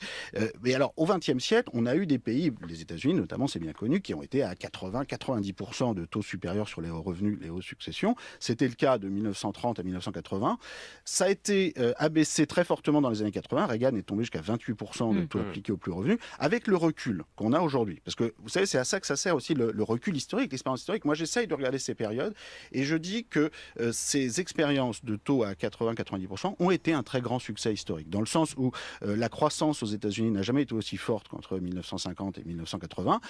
[0.62, 3.72] mais alors, au XXe siècle, on a eu des pays, les États-Unis notamment, c'est bien
[3.72, 8.14] connu, qui ont été à 80-90% de taux supérieurs sur les revenus, les hauts successions.
[8.40, 10.58] C'était le cas de 1930 à 1980.
[11.04, 13.66] Ça a été euh, abaissé très fortement dans les années 80.
[13.66, 15.28] Reagan est tombé jusqu'à 28% de mmh.
[15.28, 18.00] taux appliqué aux plus revenus, avec le recul qu'on a aujourd'hui.
[18.04, 20.80] Parce que vous savez, c'est à ça que ça sert aussi le, recul historique, l'expérience
[20.80, 21.04] historique.
[21.04, 22.34] Moi, j'essaye de regarder ces périodes
[22.72, 27.20] et je dis que euh, ces expériences de taux à 80-90% ont été un très
[27.20, 30.74] grand succès historique, dans le sens où euh, la croissance aux États-Unis n'a jamais été
[30.74, 33.20] aussi forte qu'entre 1950 et 1980.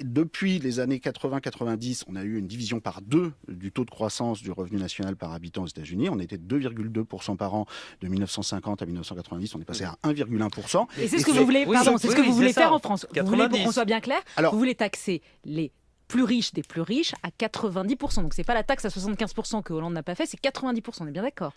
[0.00, 4.01] depuis les années 80-90, on a eu une division par deux du taux de croissance
[4.42, 6.08] du revenu national par habitant aux États-Unis.
[6.10, 7.66] On était 2,2% par an
[8.00, 9.54] de 1950 à 1990.
[9.54, 10.86] On est passé à 1,1%.
[10.98, 11.66] Et c'est ce que vous voulez,
[11.98, 13.06] c'est ce que vous voulez faire en France.
[13.14, 15.72] Vous voulez, pour qu'on soit bien clair, vous voulez taxer les
[16.08, 18.22] plus riches des plus riches à 90%.
[18.22, 20.98] Donc c'est pas la taxe à 75% que Hollande n'a pas fait, c'est 90%.
[21.00, 21.54] On est bien d'accord?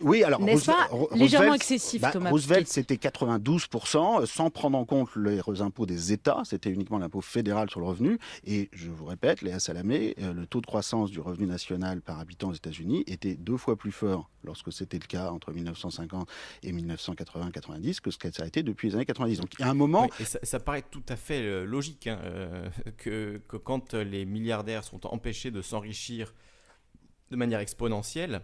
[0.00, 4.84] Oui, alors n'est-ce pas légèrement excessif, bah, Thomas Roosevelt, c'était 92%, euh, sans prendre en
[4.84, 8.18] compte les impôts des États, c'était uniquement l'impôt fédéral sur le revenu.
[8.44, 12.18] Et je vous répète, Léa Salamé, euh, le taux de croissance du revenu national par
[12.18, 16.28] habitant aux États-Unis était deux fois plus fort lorsque c'était le cas entre 1950
[16.62, 19.40] et 1980-90 que ce que ça a été depuis les années 90.
[19.40, 20.08] Donc il y a un moment...
[20.20, 22.18] et ça, paraît tout à fait euh, logique hein,
[22.98, 26.34] que, que quand les milliardaires sont empêchés de s'enrichir
[27.30, 28.42] de manière exponentielle,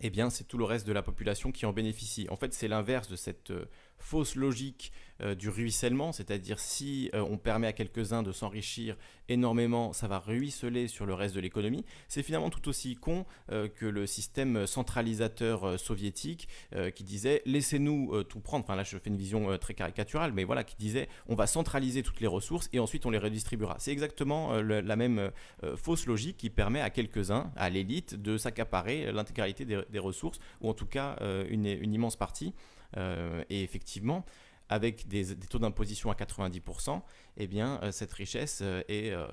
[0.00, 2.26] eh bien, c'est tout le reste de la population qui en bénéficie.
[2.30, 3.66] En fait, c'est l'inverse de cette euh,
[3.98, 8.96] fausse logique euh, du ruissellement, c'est-à-dire si euh, on permet à quelques-uns de s'enrichir
[9.28, 11.84] énormément, ça va ruisseler sur le reste de l'économie.
[12.08, 16.48] C'est finalement tout aussi con euh, que le système centralisateur soviétique
[16.94, 18.64] qui disait laissez-nous tout prendre.
[18.64, 22.02] Enfin là, je fais une vision très caricaturale, mais voilà, qui disait on va centraliser
[22.02, 23.76] toutes les ressources et ensuite on les redistribuera.
[23.78, 25.30] C'est exactement la même
[25.76, 30.74] fausse logique qui permet à quelques-uns, à l'élite, de s'accaparer l'intégralité des, ressources ou en
[30.74, 31.16] tout cas
[31.48, 32.54] une, une immense partie.
[32.96, 34.24] et effectivement,
[34.70, 37.02] avec des, taux d'imposition à 90%,
[37.36, 39.26] eh bien, euh, cette richesse euh, est euh,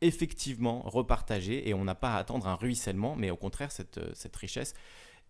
[0.00, 4.34] effectivement repartagée et on n'a pas à attendre un ruissellement, mais au contraire, cette, cette
[4.34, 4.74] richesse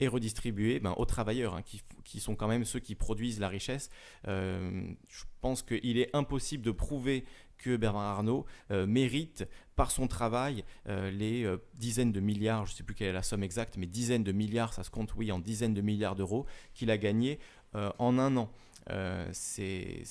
[0.00, 3.48] est redistribuée ben, aux travailleurs, hein, qui, qui, sont quand même ceux qui produisent la
[3.48, 3.90] richesse.
[4.26, 7.24] je pense qu'il est impossible de prouver
[7.56, 12.94] que Bernard Arnault mérite par son travail les dizaines de milliards, je ne sais plus
[12.94, 15.72] quelle est la somme exacte, mais dizaines de milliards, ça se compte oui en dizaines
[15.72, 17.38] de milliards d'euros qu'il a gagné
[17.72, 18.52] en un an.
[18.90, 20.05] Euh, c'est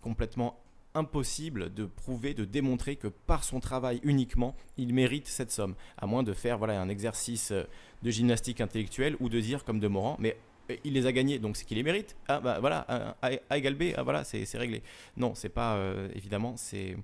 [0.00, 0.60] complètement
[0.94, 6.06] impossible de prouver, de démontrer que par son travail uniquement, il mérite cette somme, à
[6.06, 7.64] moins de faire voilà, un exercice euh,
[8.02, 10.36] de gymnastique intellectuelle ou de dire, comme de Morand, mais
[10.84, 12.16] il les a gagnés, donc c'est qu'il les mérite.
[12.28, 14.82] Ah bah voilà, A, égal B, ah, voilà, c'est réglé.
[15.16, 16.96] Non, c'est pas, euh, évidemment, c'est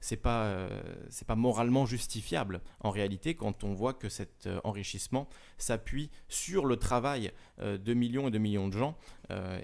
[0.00, 0.68] c'est pas euh,
[1.08, 6.66] c'est pas moralement justifiable en réalité quand on voit que cet euh, enrichissement s'appuie sur
[6.66, 8.96] le travail de millions et de millions de gens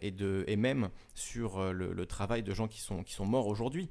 [0.03, 3.88] et de et même sur le, travail de gens qui sont qui sont morts aujourd'hui.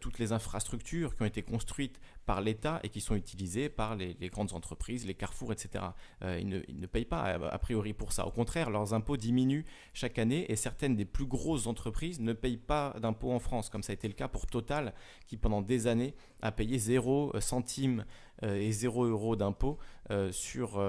[0.00, 4.14] Toutes les infrastructures qui ont été construites par l'État et qui sont utilisés par les,
[4.28, 5.84] grandes entreprises, les carrefours, etc.
[6.22, 8.26] Euh, ils, ne, payent pas a, priori pour ça.
[8.26, 12.56] Au contraire, leurs impôts diminuent chaque année et certaines des plus grosses entreprises ne payent
[12.56, 14.92] pas d'impôts en France, comme ça a été le cas pour Total,
[15.26, 18.04] qui pendant des années a payé 0 centimes
[18.42, 19.78] euh, et 0 euros d'impôts
[20.10, 20.80] euh, sur...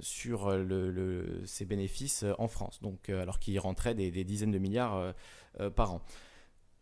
[0.00, 0.54] sur
[1.46, 5.14] ses bénéfices en France, donc, alors qu'il rentrait des, des, dizaines de milliards
[5.74, 6.02] par an.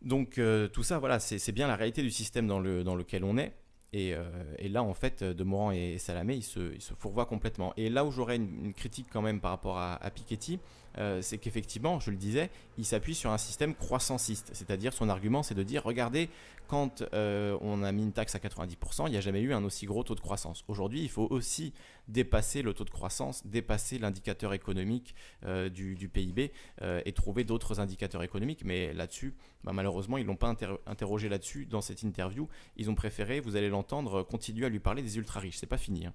[0.03, 3.25] Donc euh, tout ça, voilà, c'est bien la réalité du système dans, le, dans lequel
[3.25, 3.53] on est.
[3.93, 4.23] Et, euh,
[4.69, 7.73] là, en fait, de Morand et Salamé, ils se, fourvoient complètement.
[7.77, 10.61] Et là où j'aurais une, critique quand même par rapport à, Piketty,
[10.99, 14.51] euh, c'est qu'effectivement, je le disais, il s'appuie sur un système croissanciste.
[14.53, 16.29] C'est-à-dire, son argument, c'est de dire, regardez,
[16.71, 19.65] quand euh, on a mis une taxe à 90%, il n'y a jamais eu un
[19.65, 20.63] aussi gros taux de croissance.
[20.69, 21.73] Aujourd'hui, il faut aussi
[22.07, 28.23] dépasser le taux de croissance, dépasser l'indicateur économique euh, du, PIB et trouver d'autres indicateurs
[28.23, 28.63] économiques.
[28.65, 30.55] Mais là-dessus, bah, malheureusement, ils ne l'ont pas
[30.87, 32.49] interrogé là-dessus dans cette interview.
[32.77, 35.57] Ils ont préféré, vous allez l'entendre, continuer à lui parler des ultra-riches.
[35.59, 36.07] C'est pas fini.
[36.07, 36.15] Hein.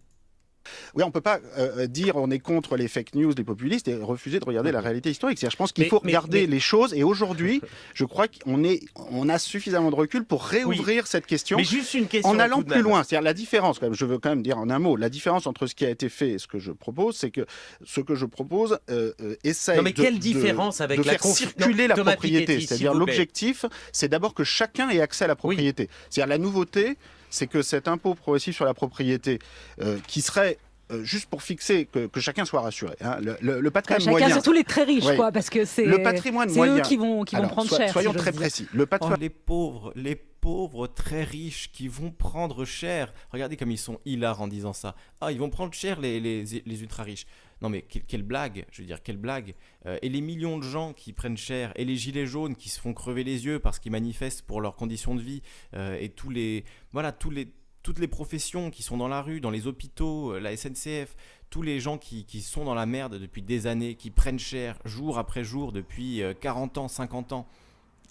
[0.93, 3.43] Oui, on ne peut pas euh, euh, dire on est contre les fake news des
[3.43, 5.39] populistes et refuser de regarder la réalité historique.
[5.39, 7.61] Je pense qu'il faut regarder les choses et aujourd'hui,
[7.93, 11.93] je crois qu'on est, on a suffisamment de recul pour réouvrir cette question, mais juste
[11.93, 13.03] une question en allant plus loin.
[13.03, 15.75] C'est-à-dire la différence, je veux quand même dire en un mot, la différence entre ce
[15.75, 17.45] qui a été fait et ce que je propose, c'est que
[17.83, 21.95] ce que je propose euh, euh essaye mais quelle différence avec la faire circuler la
[21.95, 22.59] propriété.
[22.59, 25.89] C'est-à-dire l'objectif, c'est d'abord que chacun ait accès à la propriété.
[26.09, 26.97] C'est-à-dire la nouveauté,
[27.35, 29.39] c'est que cet impôt progressif sur la propriété,
[29.81, 30.57] euh, qui serait
[30.91, 32.95] euh, juste pour fixer que, chacun soit rassuré.
[33.01, 36.51] Hein, le, patrimoine chacun, moyen, surtout les très riches, quoi, parce que c'est le patrimoine
[36.51, 36.77] moyen.
[36.77, 37.89] eux qui vont qui vont prendre cher.
[37.91, 38.67] Soyons très précis.
[38.73, 39.19] Le patrimoine...
[39.19, 43.13] les pauvres, les pauvres très riches qui vont prendre cher.
[43.31, 44.95] Regardez comme ils sont hilars en disant ça.
[45.21, 47.25] Ah, ils vont prendre cher les, les, les ultra riches.
[47.61, 49.55] Non mais quelle, blague, je veux dire, quelle blague.
[49.85, 52.79] Euh, et les millions de gens qui prennent cher, et les gilets jaunes qui se
[52.79, 55.41] font crever les yeux parce qu'ils manifestent pour leurs conditions de vie,
[55.73, 57.47] euh, et tous les, voilà, tous les,
[57.85, 61.15] toutes les professions qui sont dans la rue, dans les hôpitaux, euh, la SNCF,
[61.51, 65.19] tous les gens qui, sont dans la merde depuis des années, qui prennent cher jour
[65.19, 67.47] après jour depuis 40 euh, ans, 50 ans.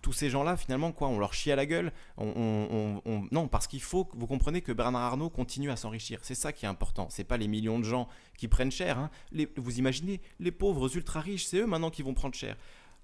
[0.05, 1.91] Tous ces gens-là, finalement, quoi, on leur chie à la gueule.
[2.19, 3.01] On,
[3.33, 6.19] non, parce qu'il faut vous compreniez que Bernard Arnault continue à s'enrichir.
[6.25, 7.07] C'est ça qui est important.
[7.09, 8.99] C'est pas les millions de gens qui prennent cher.
[8.99, 9.09] Hein.
[9.57, 12.55] vous imaginez, les pauvres ultra riches, c'est eux maintenant qui vont prendre cher.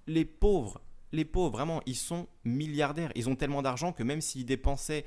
[0.08, 0.82] Les pauvres,
[1.12, 3.12] les pauvres, vraiment, ils sont milliardaires.
[3.14, 5.06] Ils ont tellement d'argent que même s'ils dépensaient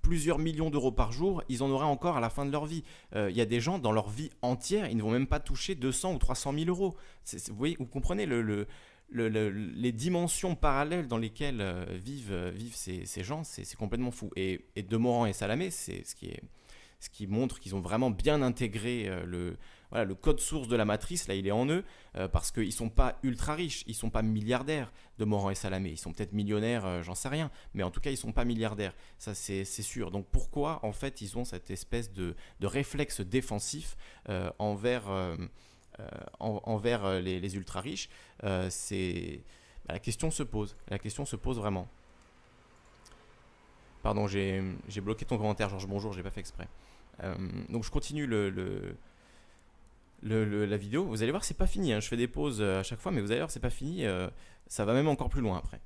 [0.00, 2.84] plusieurs millions d'euros par jour, ils en auraient encore à la fin de leur vie.
[3.14, 5.40] Euh, il y a des gens, dans leur vie entière, ils ne vont même pas
[5.40, 6.96] toucher 200 ou 300 000 euros.
[7.50, 8.66] vous, vous comprenez le,
[9.10, 14.30] les dimensions parallèles dans lesquelles euh, vivent, euh, vivent ces, gens, c'est complètement fou.
[14.36, 16.42] Et, et Demorand et Salamé, c'est ce qui est
[17.00, 19.58] ce qui montre qu'ils ont vraiment bien intégré le,
[19.94, 21.84] voilà, le code source de la matrice, là, il est en eux,
[22.16, 25.50] euh, parce qu'ils ne sont pas ultra riches, ils ne sont pas milliardaires de Morand
[25.50, 25.90] et Salamé.
[25.90, 28.32] Ils sont peut-être millionnaires, euh, j'en sais rien, mais en tout cas, ils ne sont
[28.32, 28.92] pas milliardaires.
[29.18, 30.10] Ça, c'est sûr.
[30.10, 33.96] Donc pourquoi, en fait, ils ont cette espèce de, réflexe défensif
[34.28, 35.04] euh, envers,
[36.40, 38.08] envers les, ultra riches
[38.68, 39.40] C'est
[39.86, 40.76] bah, la question se pose.
[40.88, 41.88] La question se pose vraiment.
[44.02, 44.62] Pardon, j'ai
[45.02, 45.86] bloqué ton commentaire, Georges.
[45.86, 46.68] Bonjour, j'ai pas fait exprès.
[47.68, 48.96] donc je continue le
[50.24, 51.04] la vidéo.
[51.04, 51.92] Vous allez voir, c'est pas fini.
[51.92, 52.00] Hein.
[52.00, 54.04] Je fais des pauses euh, à chaque fois, mais vous allez voir, c'est pas fini.
[54.04, 54.28] Euh,
[54.66, 55.80] ça va même encore plus loin après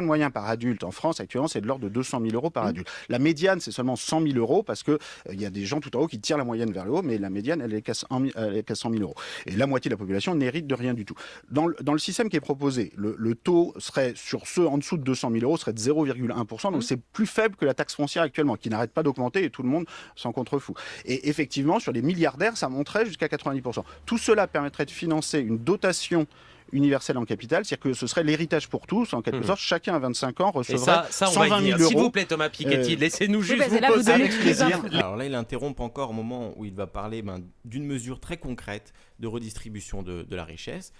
[0.00, 2.64] de moyen par adulte en France actuellement, c'est de l'ordre de 200 000 euros par
[2.64, 2.68] mmh.
[2.68, 2.88] adulte.
[3.08, 5.80] La médiane, c'est seulement 100 000 euros parce qu'il il euh, y a des gens
[5.80, 7.82] tout en haut qui tirent la moyenne vers le haut, mais la médiane, elle est
[7.82, 9.14] qu'à 100 000 euros.
[9.46, 11.14] Et la moitié de la population n'hérite de rien du tout.
[11.50, 14.96] Dans le, dans le système qui est proposé, le, taux serait sur ceux en dessous
[14.96, 16.82] de 200 000 euros serait de 0,1%, donc mmh.
[16.82, 19.68] c'est plus faible que la taxe foncière actuellement, qui n'arrête pas d'augmenter et tout le
[19.68, 20.76] monde s'en contrefout.
[21.04, 23.82] Et effectivement, sur les milliardaires, ça monterait jusqu'à 90%.
[24.06, 26.26] Tout cela permettrait de financer une dotation
[26.72, 29.46] universel en capital, c'est-à-dire que ce serait l'héritage pour tous, en quelque mmh.
[29.46, 31.88] sorte, chacun à 25 ans recevrait ça, 120 000 euros.
[31.88, 34.82] S'il vous plaît, Thomas Piketty, euh, laissez-nous juste vous poser avec plaisir.
[34.92, 38.38] Alors là, il interrompt encore au moment où il va parler ben, d'une mesure très
[38.38, 40.92] concrète de redistribution de, la richesse.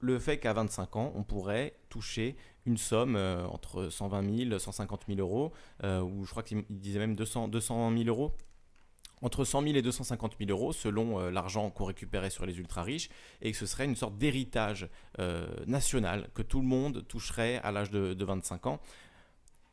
[0.00, 5.02] Le fait qu'à 25 ans, on pourrait toucher une somme euh, entre 120 000 150
[5.08, 5.52] 000 euros,
[5.84, 8.34] euh, ou je crois qu'il disait même 200, 200 000 euros
[9.22, 12.82] entre 100 000 et 250 000 euros selon euh, l'argent qu'on récupérait sur les ultra
[12.82, 13.10] riches
[13.42, 17.72] et que ce serait une sorte d'héritage euh, national que tout le monde toucherait à
[17.72, 18.80] l'âge de, 25 ans.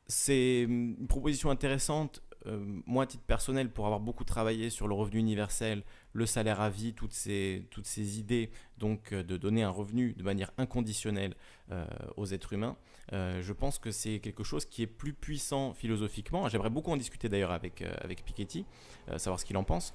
[0.08, 2.22] C'est hum, une proposition intéressante.
[2.46, 5.84] Euh, moi, à titre personnel, pour avoir beaucoup travaillé sur le revenu universel,
[6.14, 10.24] le salaire à vie, toutes ces, toutes ces idées, donc de donner un revenu de
[10.24, 11.36] manière inconditionnelle
[12.16, 12.78] aux êtres humains,
[13.12, 16.50] je pense que c'est quelque chose qui est plus puissant philosophiquement.
[16.50, 18.66] J'aimerais beaucoup en discuter d'ailleurs avec, avec Piketty,
[19.18, 19.94] savoir ce qu'il en pense.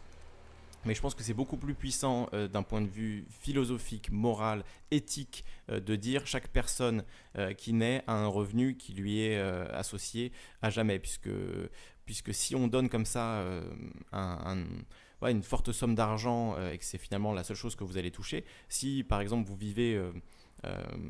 [0.85, 4.65] Mais je pense que c'est beaucoup plus puissant euh, d'un point de vue philosophique, moral,
[4.91, 7.05] éthique, euh, de dire chaque personne
[7.39, 9.41] euh, qui naît a un revenu qui lui est
[9.73, 10.99] associé à jamais.
[10.99, 11.31] Puisque,
[12.05, 13.45] puisque si on donne comme ça
[15.31, 18.45] une forte somme d'argent et que c'est finalement la seule chose que vous allez toucher,
[18.69, 20.13] si par exemple vous vivez euh,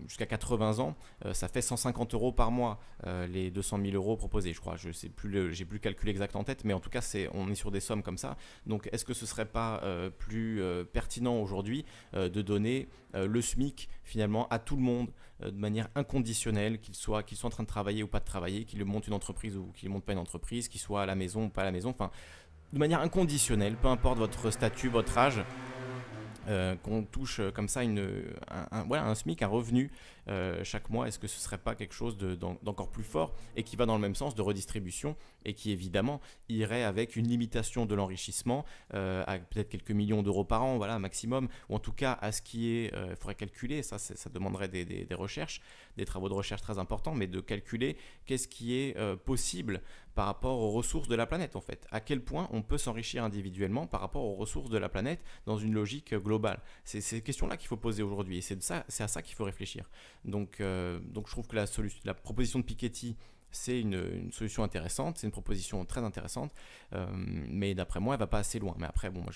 [0.07, 4.16] jusqu'à 80 ans, euh, ça fait 150 euros par mois, euh, les 200 000 euros
[4.16, 4.76] proposés, je crois.
[4.76, 7.28] Je sais plus, j'ai plus le calcul exact en tête, mais en tout cas, c'est,
[7.34, 8.36] on est sur des sommes comme ça.
[8.66, 9.82] Donc, est-ce que ce serait pas
[10.18, 11.84] plus pertinent aujourd'hui
[12.14, 15.11] de donner le SMIC finalement à tout le monde
[15.44, 19.07] de manière inconditionnelle, qu'il soit, en train de travailler ou pas de travailler, qu'il monte
[19.07, 21.62] une entreprise ou qu'il monte pas une entreprise, qu'il soit à la maison ou pas
[21.62, 22.11] à la maison, enfin,
[22.72, 25.91] de manière inconditionnelle, peu importe votre statut, votre âge, euh,
[26.82, 28.05] qu'on touche euh, comme ça une,
[28.70, 29.90] un, voilà, un SMIC, un revenu
[30.28, 33.62] euh, chaque mois, est-ce que ce ne serait pas quelque chose d'encore plus fort et
[33.62, 37.86] qui va dans le même sens de redistribution et qui évidemment irait avec une limitation
[37.86, 42.12] de l'enrichissement à peut-être quelques millions d'euros par an, voilà, maximum, ou en tout cas
[42.20, 45.60] à ce qui est, il faudrait calculer, ça, ça demanderait des, des, recherches,
[45.96, 47.96] des travaux de recherche très importants, mais de calculer
[48.26, 49.82] qu'est-ce qui est possible
[50.14, 51.86] par rapport aux ressources de la planète en fait.
[51.90, 55.56] À quel point on peut s'enrichir individuellement par rapport aux ressources de la planète dans
[55.56, 56.60] une logique globale.
[56.84, 59.88] C'est ces questions-là qu'il faut poser aujourd'hui et c'est à ça qu'il faut réfléchir.
[60.24, 61.66] Donc, euh, donc je trouve que la,
[62.04, 63.16] la proposition de Piketty
[63.54, 66.54] c'est une, solution intéressante, c'est une proposition très intéressante,
[66.94, 68.74] euh, mais d'après moi, elle va pas assez loin.
[68.78, 69.32] Mais après, bon, moi,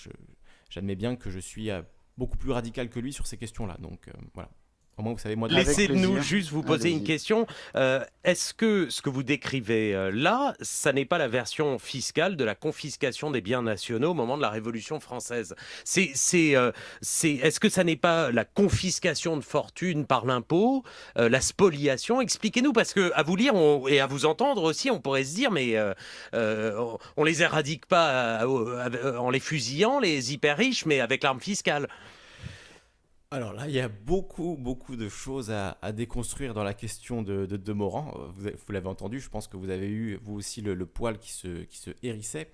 [0.71, 1.83] j'admets bien que je suis euh,
[2.17, 3.77] beaucoup plus radical que lui sur ces questions-là.
[3.79, 4.49] Donc voilà
[4.97, 7.45] vous savez, moi, Laissez-nous juste vous poser une question.
[7.75, 12.35] Euh, est-ce que ce que vous décrivez euh, là, ça n'est pas la version fiscale
[12.35, 15.55] de la confiscation des biens nationaux au moment de la Révolution française?
[15.83, 16.71] C'est, c'est, euh,
[17.01, 20.83] c'est, est-ce que ça n'est pas la confiscation de fortune par l'impôt,
[21.15, 22.21] la spoliation?
[22.21, 23.53] Expliquez-nous, parce que à vous lire
[23.87, 25.75] et à vous entendre aussi, on pourrait se dire, mais
[26.33, 31.87] on les éradique pas en les fusillant, les hyper riches, mais avec l'arme fiscale.
[33.29, 37.45] Alors là, il y a beaucoup, beaucoup de choses à, déconstruire dans la question de,
[37.45, 37.71] de.
[37.73, 37.89] Vous,
[38.37, 41.63] vous l'avez entendu, je pense que vous avez eu, vous aussi, le, poil qui se,
[41.63, 42.49] qui se hérissait.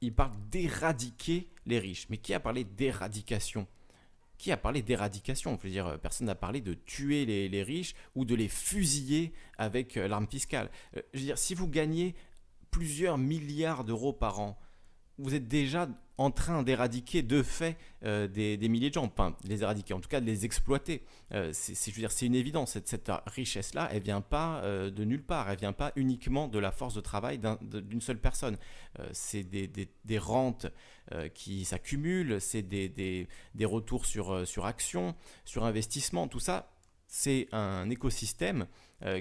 [0.00, 2.06] Il parle d'éradiquer les riches.
[2.08, 3.66] Mais qui a parlé d'éradication?
[4.38, 5.58] Qui a parlé d'éradication?
[5.60, 9.32] Je veux dire, personne n'a parlé de tuer les, les, riches ou de les fusiller
[9.58, 10.70] avec euh, l'arme fiscale.
[10.96, 12.14] Euh, je veux dire, si vous gagnez
[12.70, 14.56] plusieurs milliards d'euros par an,
[15.18, 15.88] vous êtes déjà
[16.18, 20.08] en train d'éradiquer de fait euh, des, milliers de gens, enfin les éradiquer, en tout
[20.08, 21.02] cas de les exploiter.
[21.32, 22.78] Euh, c'est, je veux dire, c'est une évidence.
[22.84, 25.50] Cette, richesse-là, elle vient pas euh, de nulle part.
[25.50, 28.56] Elle vient pas uniquement de la force de travail d'une seule personne.
[29.12, 30.66] c'est des, rentes
[31.34, 33.26] qui s'accumulent, c'est des,
[33.62, 36.28] retours sur, sur action, sur investissement.
[36.28, 36.70] Tout ça,
[37.06, 38.66] c'est un écosystème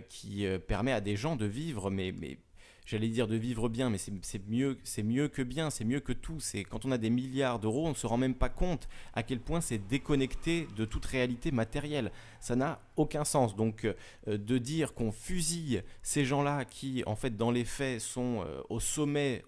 [0.09, 2.37] qui permet à des gens de vivre, mais, mais
[2.85, 6.39] j'allais dire de vivre bien, mais c'est mieux, mieux que bien, c'est mieux que tout.
[6.39, 9.23] C'est quand on a des milliards d'euros, on ne se rend même pas compte à
[9.23, 12.11] quel point c'est déconnecté de toute réalité matérielle.
[12.39, 13.55] Ça n'a aucun sens.
[13.55, 18.43] Donc euh, de dire qu'on fusille ces gens-là qui, en fait, dans les faits, sont
[18.45, 19.43] euh, au sommet,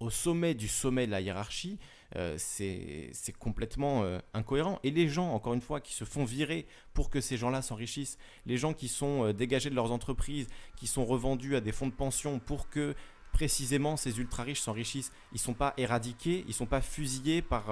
[0.00, 1.78] au sommet du sommet de la hiérarchie,
[2.16, 4.78] euh, c'est complètement euh, incohérent.
[4.82, 8.18] Et les gens, encore une fois, qui se font virer pour que ces gens-là s'enrichissent,
[8.46, 11.86] les gens qui sont euh, dégagés de leurs entreprises, qui sont revendus à des fonds
[11.86, 12.94] de pension pour que
[13.32, 17.66] précisément ces ultra-riches s'enrichissent, ils ne sont pas éradiqués, ils ne sont pas fusillés par,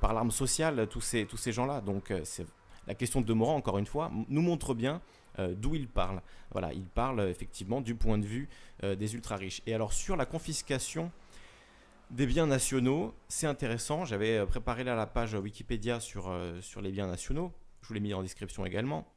[0.00, 1.82] par l'arme sociale, tous ces, tous ces gens-là.
[1.82, 2.12] Donc
[2.88, 5.02] la question de Demorand, encore une fois, nous montre bien
[5.38, 6.22] d'où il parle.
[6.50, 8.48] Voilà, il parle effectivement du point de vue
[8.82, 9.60] des ultra-riches.
[9.66, 11.12] Et alors sur la confiscation
[12.10, 14.04] des biens nationaux, c'est intéressant.
[14.04, 17.52] J'avais euh, préparé là la page Wikipédia sur, euh, sur les biens nationaux.
[17.82, 19.12] Je vous l'ai mis en description également.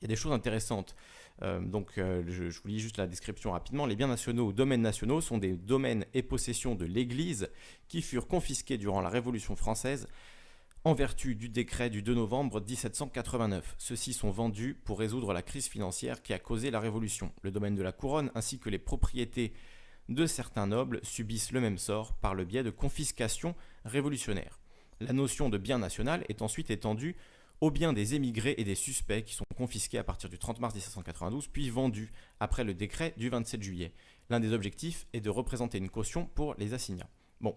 [0.00, 0.96] Il y a des choses intéressantes.
[1.42, 3.86] Euh, donc, je, vous lis juste la description rapidement.
[3.86, 7.48] Les biens nationaux ou domaines nationaux sont des domaines et possessions de l'Église
[7.88, 10.06] qui furent confisqués durant la Révolution française
[10.84, 13.74] en vertu du décret du 2 novembre 1789.
[13.78, 17.32] Ceux-ci sont vendus pour résoudre la crise financière qui a causé la Révolution.
[17.42, 19.54] Le domaine de la couronne ainsi que les propriétés
[20.08, 24.58] de certains nobles subissent le même sort par le biais de confiscation révolutionnaire.
[25.00, 27.16] La notion de bien national est ensuite étendue
[27.60, 30.74] aux biens des émigrés et des suspects qui sont confisqués à partir du 30 mars
[30.74, 33.92] 1792 puis vendus après le décret du 27 juillet.
[34.30, 37.08] L'un des objectifs est de représenter une caution pour les assignats.
[37.40, 37.56] Bon.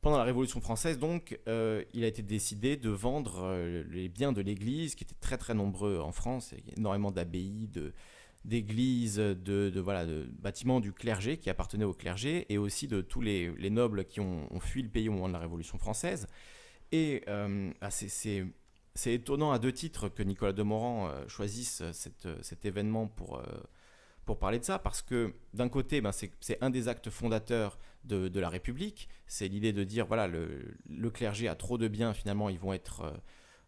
[0.00, 4.32] Pendant la Révolution française, donc, euh, il a été décidé de vendre euh, les biens
[4.32, 7.94] de l'Église, qui étaient très très nombreux en France, énormément d'abbayes, de,
[8.44, 13.20] d'églises, de, voilà, de bâtiments du clergé qui appartenaient au clergé et aussi de tous
[13.20, 16.26] les, nobles qui ont, fui le pays au moment de la Révolution française.
[16.92, 18.44] Et euh, ah, c'est
[19.06, 23.42] étonnant à deux titres que Nicolas Demorand euh, choisisse cet événement pour, euh,
[24.26, 28.28] pour parler de ça, parce que d'un côté, ben, c'est un des actes fondateurs de,
[28.28, 32.12] de la République, c'est l'idée de dire, voilà, le, le, clergé a trop de biens,
[32.12, 33.14] finalement, ils vont être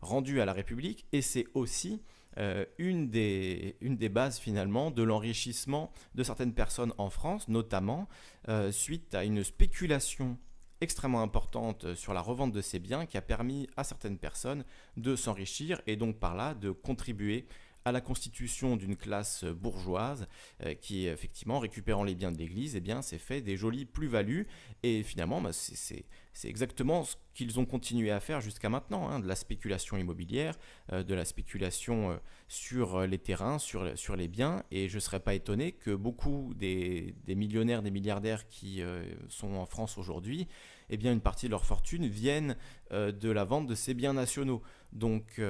[0.02, 2.02] rendus à la République, et c'est aussi
[2.38, 8.08] euh, une, des, bases finalement de l'enrichissement de certaines personnes en France, notamment
[8.48, 10.38] euh, suite à une spéculation
[10.80, 14.64] extrêmement importante sur la revente de ces biens qui a permis à certaines personnes
[14.96, 17.46] de s'enrichir et donc par là de contribuer
[17.86, 20.26] à la constitution d'une classe bourgeoise
[20.64, 24.48] euh, qui, effectivement, récupérant les biens de l'Église, eh bien, s'est fait des jolies plus-values.
[24.82, 26.04] Et finalement, bah, c'est
[26.42, 30.58] exactement ce qu'ils ont continué à faire jusqu'à maintenant, hein, de la spéculation immobilière,
[30.92, 32.16] euh, de la spéculation euh,
[32.48, 33.84] sur les terrains, sur,
[34.16, 34.64] les biens.
[34.72, 38.82] Et je ne serais pas étonné que beaucoup des, millionnaires, des milliardaires qui
[39.28, 40.48] sont en France aujourd'hui,
[40.90, 42.56] eh bien, une partie de leur fortune viennent
[42.90, 44.62] de la vente de ces biens nationaux.
[44.92, 45.40] Donc,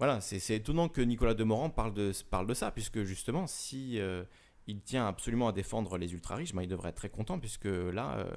[0.00, 4.24] voilà, c'est étonnant que Nicolas Demorand parle de, parle de ça, puisque justement, si euh,
[4.66, 8.16] il tient absolument à défendre les ultra-riches, ben, il devrait être très content, puisque là,
[8.16, 8.30] euh,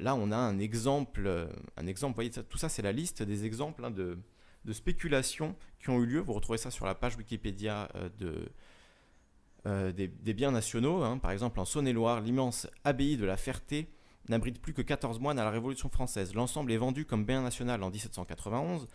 [0.00, 1.48] là on a un exemple.
[1.76, 4.18] Un exemple voyez, tout ça, c'est la liste des exemples hein, de,
[4.64, 6.18] de spéculations qui ont eu lieu.
[6.18, 11.04] Vous retrouvez ça sur la page Wikipédia euh, de, des, biens nationaux.
[11.04, 11.18] Hein.
[11.18, 13.86] Par exemple, en Saône-et-Loire, l'immense abbaye de la Ferté
[14.28, 16.34] n'abrite plus que 14 moines à la Révolution française.
[16.34, 18.88] L'ensemble est vendu comme bien national en 1791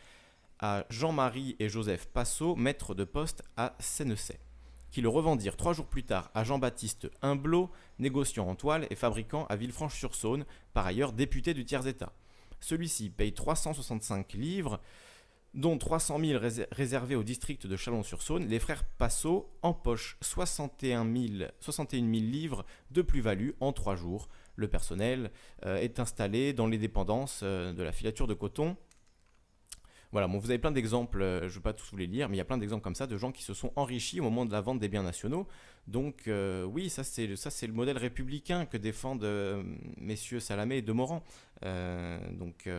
[0.59, 4.39] à Jean-Marie et Joseph Passot, maîtres de poste à Sénecey,
[4.91, 9.45] qui le revendirent trois jours plus tard à Jean-Baptiste Humblot, négociant en toile et fabricant
[9.47, 12.13] à Villefranche-sur-Saône, par ailleurs député du tiers-État.
[12.59, 14.79] Celui-ci paye 365 livres,
[15.53, 18.45] dont 300 000 réservés au district de Chalon-sur-Saône.
[18.47, 24.29] Les frères Passot empochent 61 000, 61 000 livres de plus-value en trois jours.
[24.55, 25.31] Le personnel
[25.65, 28.75] euh, est installé dans les dépendances euh, de la filature de coton
[30.11, 32.29] voilà, bon, vous avez plein d'exemples, euh, je ne vais pas tous vous les lire,
[32.29, 34.23] mais il y a plein d'exemples comme ça de gens qui se sont enrichis au
[34.23, 35.47] moment de la vente des biens nationaux.
[35.87, 37.27] Donc euh, oui, ça c'est
[37.67, 39.63] le modèle républicain que défendent euh,
[39.97, 41.23] messieurs Salamé et Demorand.
[42.31, 42.69] donc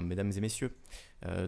[0.00, 0.74] mesdames et messieurs.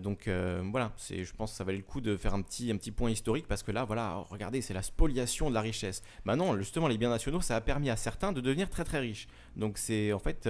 [0.00, 2.90] donc voilà, je pense que ça valait le coup de faire un petit, un petit
[2.90, 6.02] point historique parce que là, voilà, regardez, c'est la spoliation de la richesse.
[6.24, 9.28] Maintenant, justement, les biens nationaux, ça a permis à certains de devenir très très riches.
[9.56, 10.48] Donc c'est en fait,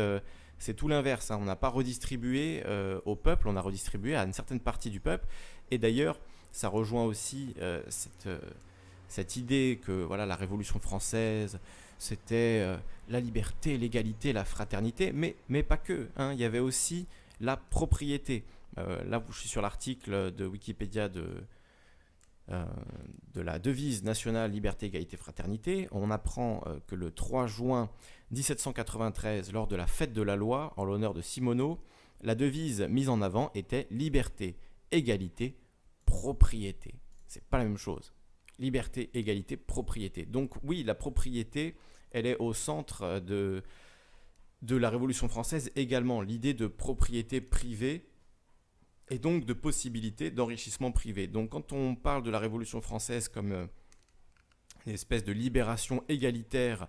[0.61, 1.33] c'est tout l'inverse.
[1.33, 1.39] Hein.
[1.41, 5.01] On n'a pas redistribué euh, au peuple, on a redistribué à une certaine partie du
[5.01, 5.27] peuple.
[5.73, 6.21] Et d'ailleurs,
[6.53, 7.83] ça rejoint aussi euh,
[8.27, 8.39] euh,
[9.09, 11.59] cette, idée que voilà, la Révolution française,
[11.99, 12.65] c'était
[13.09, 16.09] la liberté, l'égalité, la fraternité, mais, pas que.
[16.17, 16.33] Hein.
[16.35, 17.07] Il y avait aussi
[17.41, 18.45] la propriété.
[18.77, 21.27] là, je suis sur l'article de Wikipédia de,
[22.51, 25.89] de la devise nationale liberté, égalité, fraternité.
[25.93, 27.91] On apprend que le 3 juin
[28.33, 31.81] 1793, lors de la fête de la loi, en l'honneur de Simoneau,
[32.23, 34.57] la devise mise en avant était liberté,
[34.91, 35.57] égalité,
[36.05, 36.95] propriété.
[37.27, 38.13] C'est pas la même chose.
[38.59, 40.27] Liberté, égalité, propriété.
[40.27, 41.77] Donc oui, la propriété,
[42.11, 43.63] elle est au centre de,
[44.63, 46.21] de la Révolution française également.
[46.21, 48.10] L'idée de propriété privée
[49.11, 51.27] et donc de possibilité d'enrichissement privé.
[51.27, 53.67] Donc quand on parle de la Révolution française comme euh,
[54.87, 56.87] une espèce de libération égalitaire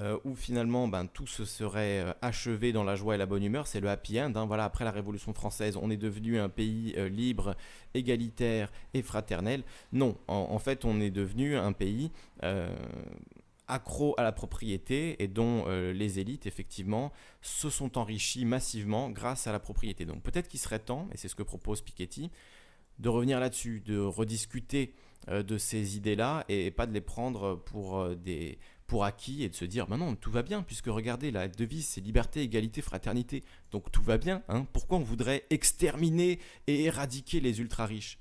[0.00, 3.44] euh, où finalement ben, tout se serait euh, achevé dans la joie et la bonne
[3.44, 3.66] humeur.
[3.66, 4.32] C'est le happy end.
[4.34, 4.46] Hein.
[4.46, 7.54] Voilà, après la Révolution française, on est devenu un pays libre,
[7.94, 9.62] égalitaire et fraternel.
[9.92, 12.10] Non, en, fait, on est devenu un pays
[13.68, 17.12] accro à la propriété et dont les élites, effectivement,
[17.42, 20.04] se sont enrichies massivement grâce à la propriété.
[20.04, 22.30] Donc peut-être qu'il serait temps, et c'est ce que propose Piketty,
[22.98, 24.94] de revenir là-dessus, de rediscuter
[25.28, 28.08] de ces idées-là et, pas de les prendre pour
[28.88, 31.86] pour acquis et de se dire, bah non, tout va bien, puisque regardez, la devise,
[31.86, 33.44] c'est liberté, égalité, fraternité.
[33.70, 34.42] Donc tout va bien.
[34.48, 34.66] Hein.
[34.72, 38.18] Pourquoi on voudrait exterminer et éradiquer les ultra-riches?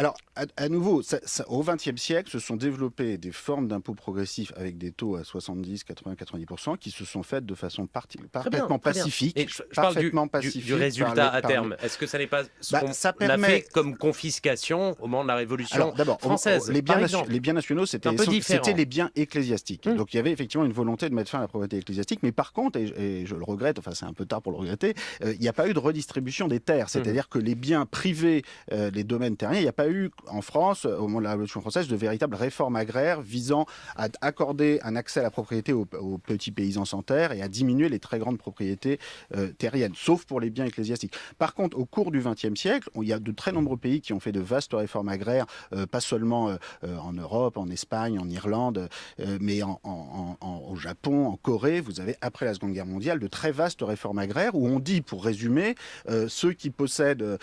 [0.00, 0.16] Alors,
[0.56, 1.02] à, nouveau,
[1.48, 5.84] au XXe siècle, se sont développées des formes d'impôts progressifs avec des taux à 70,
[5.84, 9.36] 80, 90% qui se sont faites de façon parfaitement pacifique.
[9.38, 11.76] Et je, parfaitement parle du, du, résultat à terme.
[11.82, 13.46] Est-ce que ça n'est pas ce bah, ça permet...
[13.46, 18.08] fait comme confiscation au moment de la Révolution française les, biens les biens nationaux, c'était
[18.74, 19.86] les biens ecclésiastiques.
[19.86, 19.96] Hum.
[19.98, 22.32] Donc il y avait effectivement une volonté de mettre fin à la propriété ecclésiastique, mais
[22.32, 25.34] par contre, et, je le regrette, enfin c'est un peu tard pour le regretter, euh,
[25.34, 26.86] il n'y a pas eu de redistribution des terres.
[26.86, 26.88] Hum.
[26.88, 29.89] C'est-à-dire que les biens privés, euh, les domaines terriens, il n'y a pas eu
[30.28, 33.66] en France, au moment de la Révolution française, de véritables réformes agraires visant
[33.96, 35.86] à accorder un accès à la propriété aux,
[36.18, 38.98] petits paysans sans terre et à diminuer les très grandes propriétés
[39.36, 41.14] euh, terriennes, sauf pour les biens ecclésiastiques.
[41.38, 44.12] Par contre, au cours du XXe siècle, il y a de très nombreux pays qui
[44.12, 46.56] ont fait de vastes réformes agraires, euh, pas seulement euh,
[46.98, 48.88] en Europe, en Espagne, en Irlande,
[49.40, 51.80] mais au Japon, en Corée.
[51.80, 55.00] Vous avez, après la Seconde Guerre mondiale, de très vastes réformes agraires où on dit,
[55.00, 55.74] pour résumer,
[56.28, 57.38] ceux qui possèdent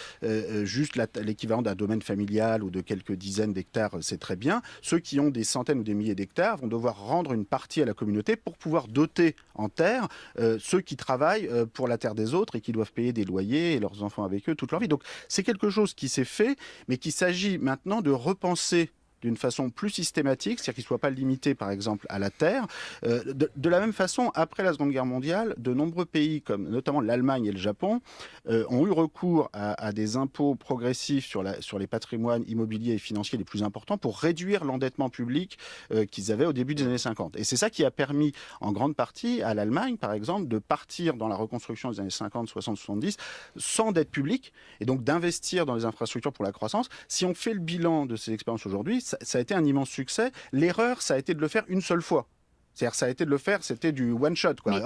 [0.64, 4.62] juste l'équivalent d'un domaine familial ou de quelques dizaines d'hectares, c'est très bien.
[4.82, 7.86] Ceux qui ont des centaines ou des milliers d'hectares vont devoir rendre une partie à
[7.86, 10.08] la communauté pour pouvoir doter en terre
[10.40, 13.26] euh, ceux qui travaillent euh, pour la terre des autres et qui doivent payer des
[13.26, 14.88] loyers et leurs enfants avec eux toute leur vie.
[14.88, 16.58] Donc c'est quelque chose qui s'est fait,
[16.88, 21.10] mais qu'il s'agit maintenant de repenser d'une façon plus systématique, c'est-à-dire qu'il ne soit pas
[21.10, 22.68] limité par exemple à la terre.
[23.06, 27.02] Euh, de, la même façon, après la Seconde Guerre mondiale, de nombreux pays, comme notamment
[27.02, 28.02] l'Allemagne et le Japon,
[28.50, 33.44] euh, ont eu recours à, des impôts progressifs sur, les patrimoines immobiliers et financiers les
[33.44, 35.58] plus importants pour réduire l'endettement public
[35.92, 37.38] euh, qu'ils avaient au début des années 50.
[37.38, 41.16] Et c'est ça qui a permis en grande partie à l'Allemagne, par exemple, de partir
[41.16, 43.18] dans la reconstruction des années 50, 60, 70
[43.56, 46.90] sans dette publique et donc d'investir dans les infrastructures pour la croissance.
[47.08, 50.32] Si on fait le bilan de ces expériences aujourd'hui, ça, a été un immense succès.
[50.52, 52.28] L'erreur, ça a été de le faire une seule fois.
[52.78, 54.54] C'est-à-dire, ça a été de le faire, c'était du one shot.
[54.64, 54.80] Quoi.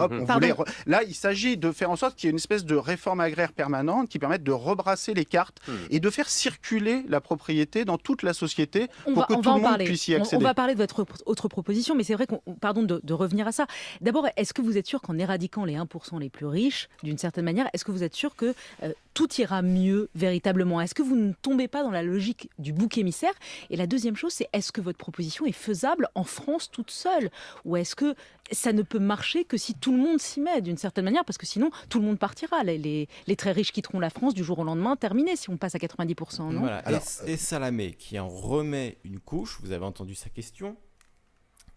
[0.85, 3.51] Là, il s'agit de faire en sorte qu'il y ait une espèce de réforme agraire
[3.51, 5.73] permanente qui permette de rebrasser les cartes hmm.
[5.89, 9.77] et de faire circuler la propriété dans toute la société pour que tout le monde
[9.83, 10.37] puisse y accéder.
[10.37, 13.51] On, va parler de votre autre proposition, mais c'est vrai qu'on, pardon de, revenir à
[13.51, 13.67] ça.
[13.99, 17.43] D'abord, est-ce que vous êtes sûr qu'en éradiquant les 1% les plus riches, d'une certaine
[17.43, 20.79] manière, est-ce que vous êtes sûr que euh, tout ira mieux véritablement?
[20.79, 23.33] Est-ce que vous ne tombez pas dans la logique du bouc émissaire?
[23.69, 27.29] Et la deuxième chose, c'est est-ce que votre proposition est faisable en France toute seule?
[27.65, 28.15] Ou est-ce que
[28.51, 31.37] ça ne peut marcher que si tout le monde s'y met d'une certaine manière Parce
[31.37, 32.63] que sinon, tout le monde partira.
[32.63, 35.75] Les, les, très riches quitteront la France du jour au lendemain, terminé, si on passe
[35.75, 36.51] à 90%.
[36.51, 36.59] Non?
[36.59, 36.83] Voilà.
[37.25, 40.77] et, Salamé, qui en remet une couche, vous avez entendu sa question,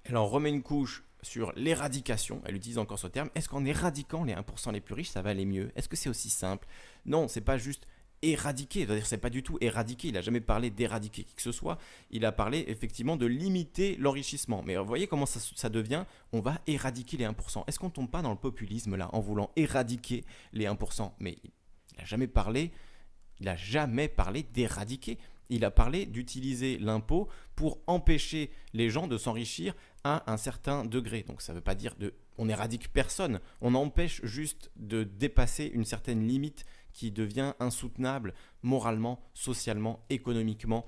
[0.05, 4.25] elle en remet une couche sur l'éradication, elle utilise encore ce terme, est-ce qu'en éradiquant
[4.25, 5.73] les 1% les plus riches, ça va aller mieux?
[5.75, 6.67] Est-ce que c'est aussi simple?
[7.07, 7.87] Non, c'est pas juste
[8.31, 11.53] éradiquer, c'est-à-dire c'est pas du tout éradiquer, il a jamais parlé d'éradiquer qui que ce
[11.53, 11.79] soit,
[12.11, 14.63] il a parlé effectivement de limiter l'enrichissement.
[14.65, 17.65] Mais voyez comment ça, devient, on va éradiquer les 1%.
[17.67, 21.99] Est-ce qu'on tombe pas dans le populisme là en voulant éradiquer les 1% Mais il
[21.99, 22.73] n'a jamais parlé,
[23.41, 25.19] il jamais parlé d'éradiquer.
[25.51, 31.23] Il a parlé d'utiliser l'impôt pour empêcher les gens de s'enrichir à un certain degré.
[31.23, 35.71] Donc ça ne veut pas dire de on éradique personne, on empêche juste de dépasser
[35.73, 36.65] une certaine limite
[36.95, 38.33] qui devient insoutenable
[38.63, 40.87] moralement, socialement, économiquement,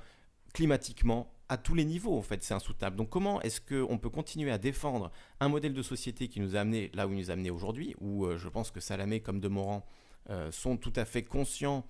[0.54, 2.96] climatiquement, à tous les niveaux en fait, c'est insoutenable.
[2.96, 6.60] Donc comment est-ce qu'on peut continuer à défendre un modèle de société qui nous a
[6.60, 9.40] amené là où il nous a amené aujourd'hui, où euh, je pense que Salamé comme
[9.40, 9.84] Demorand
[10.30, 11.86] euh, sont tout à fait conscients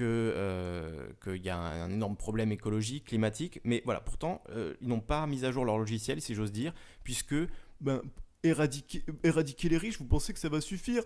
[0.00, 5.00] euh, qu'il y a un, énorme problème écologique, climatique, mais voilà, pourtant, euh, ils n'ont
[5.00, 6.72] pas mis à jour leur logiciel, si j'ose dire,
[7.02, 7.34] puisque
[7.80, 8.02] ben,
[8.44, 11.02] éradiquer, éradiquer les riches, vous pensez que ça va suffire?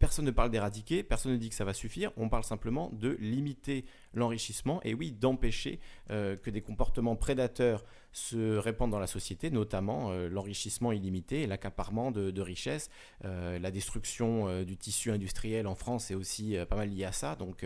[0.00, 3.16] Personne ne parle d'éradiquer, personne ne dit que ça va suffire, on parle simplement de
[3.20, 3.84] limiter
[4.14, 5.78] l'enrichissement et oui, d'empêcher
[6.10, 12.40] euh, que des comportements prédateurs se répandent dans la société, notamment l'enrichissement illimité, l'accaparement de,
[12.40, 12.90] richesses,
[13.22, 17.64] la destruction du tissu industriel en France est aussi pas mal lié à ça, donc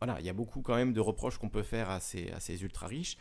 [0.00, 2.40] voilà, il y a beaucoup quand même de reproches qu'on peut faire à ces, à
[2.40, 3.16] ces ultra riches.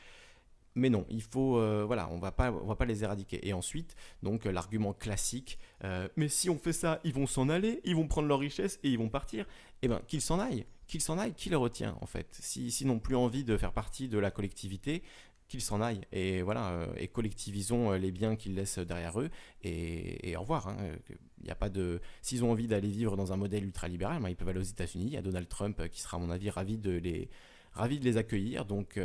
[0.79, 3.45] Mais non, il faut, euh, voilà, on va pas, on va pas les éradiquer.
[3.47, 7.49] Et ensuite, donc euh, l'argument classique, euh, mais si on fait ça, ils vont s'en
[7.49, 9.45] aller, ils vont prendre leur richesse et ils vont partir.
[9.81, 12.85] Eh bien, qu'ils s'en aillent, qu'ils s'en aillent, qui les retient en fait S'ils si,
[12.85, 15.03] n'ont plus envie de faire partie de la collectivité,
[15.47, 19.31] qu'ils s'en aillent et voilà et collectivisons les biens qu'ils laissent derrière eux
[19.63, 20.67] et, au revoir.
[20.67, 20.77] Hein.
[21.43, 24.49] Il pas de s'ils ont envie d'aller vivre dans un modèle ultralibéral, ben, ils peuvent
[24.49, 25.05] aller aux États-Unis.
[25.07, 27.29] Il y a Donald Trump qui sera à mon avis ravi de les
[27.71, 28.65] ravi de les accueillir.
[28.65, 28.99] Donc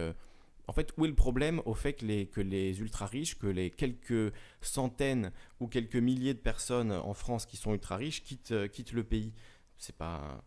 [0.66, 3.46] en fait, où est le problème au fait que les, que les ultra riches, que
[3.46, 8.68] les quelques centaines ou quelques milliers de personnes en France qui sont ultra riches quittent,
[8.68, 9.32] quittent le pays?
[9.78, 10.42] C'est pas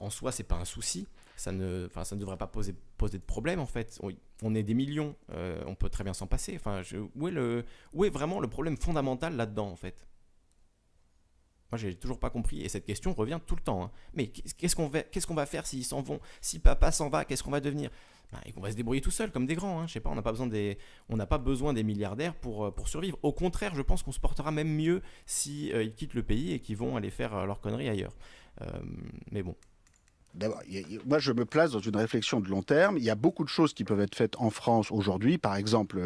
[0.00, 1.06] en soi, c'est pas un souci
[1.38, 4.00] ça ne, devrait pas poser, de problème en fait.
[4.42, 6.54] On, est des millions, euh, on peut très bien s'en passer.
[6.56, 6.82] Enfin,
[7.14, 10.06] où, est où est vraiment le problème fondamental là-dedans en fait?
[11.70, 13.82] Moi, j'ai toujours pas compris et cette question revient tout le temps.
[13.82, 13.90] Hein.
[14.14, 16.20] Mais qu'est-ce qu'on va, qu'on faire s'ils s'en vont?
[16.40, 17.90] Si papa s'en va, qu'est-ce qu'on va devenir?
[18.32, 19.80] Ben, on va se débrouiller tout seul comme des grands.
[19.80, 19.86] Hein.
[19.86, 23.18] Je sais pas, on n'a pas besoin des, milliardaires pour, euh, pour survivre.
[23.22, 26.52] Au contraire, je pense qu'on se portera même mieux si euh, ils quittent le pays
[26.52, 28.16] et qu'ils vont aller faire leurs conneries ailleurs.
[29.30, 29.54] mais bon,
[30.38, 30.62] D'abord,
[31.04, 32.96] moi, je me place dans une réflexion de long terme.
[32.96, 35.36] Il y a beaucoup de choses qui peuvent être faites en France aujourd'hui.
[35.36, 36.00] Par exemple,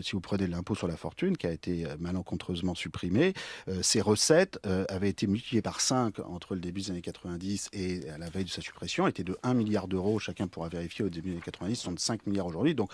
[0.00, 3.34] si vous prenez l'impôt sur la fortune, qui a été euh, malencontreusement supprimé,
[3.68, 7.68] euh, ces recettes euh, avaient été multipliées par 5 entre le début des années 90
[7.74, 10.18] et à la veille de sa suppression, étaient de 1 milliard d'euros.
[10.18, 12.74] Chacun pourra vérifier au début des années 90, sont de 5 milliards aujourd'hui.
[12.74, 12.90] Donc,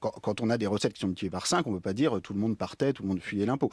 [0.00, 1.92] quand, quand, on a des recettes qui sont multipliées par 5, on ne peut pas
[1.92, 3.70] dire tout le monde partait, tout le monde fuyait l'impôt.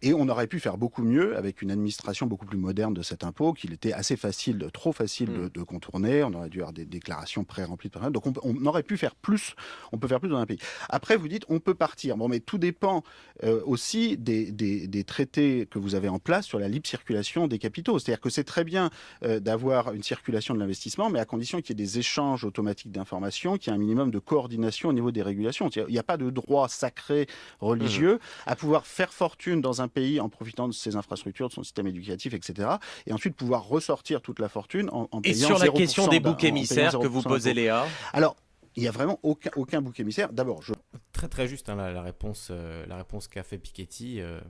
[0.00, 3.24] et on aurait pu faire beaucoup mieux avec une administration beaucoup plus moderne de cet
[3.24, 5.50] impôt, qu'il était assez facile, trop facile de, mmh.
[5.50, 7.90] de contourner on aurait dû avoir des déclarations pré-remplies.
[8.10, 9.54] Donc on, aurait pu faire plus,
[9.92, 10.58] on peut faire plus dans un pays.
[10.88, 12.16] Après, vous dites, on peut partir.
[12.16, 13.02] Bon, mais tout dépend
[13.44, 17.98] euh, aussi des, traités que vous avez en place sur la libre circulation des capitaux.
[17.98, 18.90] C'est-à-dire que c'est très bien
[19.22, 22.92] euh, d'avoir une circulation de l'investissement, mais à condition qu'il y ait des échanges automatiques
[22.92, 25.68] d'informations, qu'il y ait un minimum de coordination au niveau des régulations.
[25.68, 27.26] Il n'y a pas de droit sacré
[27.60, 28.50] religieux mmh.
[28.50, 31.86] à pouvoir faire fortune dans un pays en profitant de ses infrastructures, de son système
[31.86, 32.68] éducatif, etc.
[33.06, 36.44] Et ensuite pouvoir ressortir toute la fortune en, en payant sur la question des boucs
[36.44, 38.36] émissaires que vous posez, Léa Alors,
[38.78, 40.32] il n'y a vraiment aucun, aucun bouc émissaire.
[40.32, 40.72] D'abord, je...
[41.12, 44.20] Très très juste hein, la, réponse, euh, la réponse qu'a fait Piketty.
[44.20, 44.40] Euh,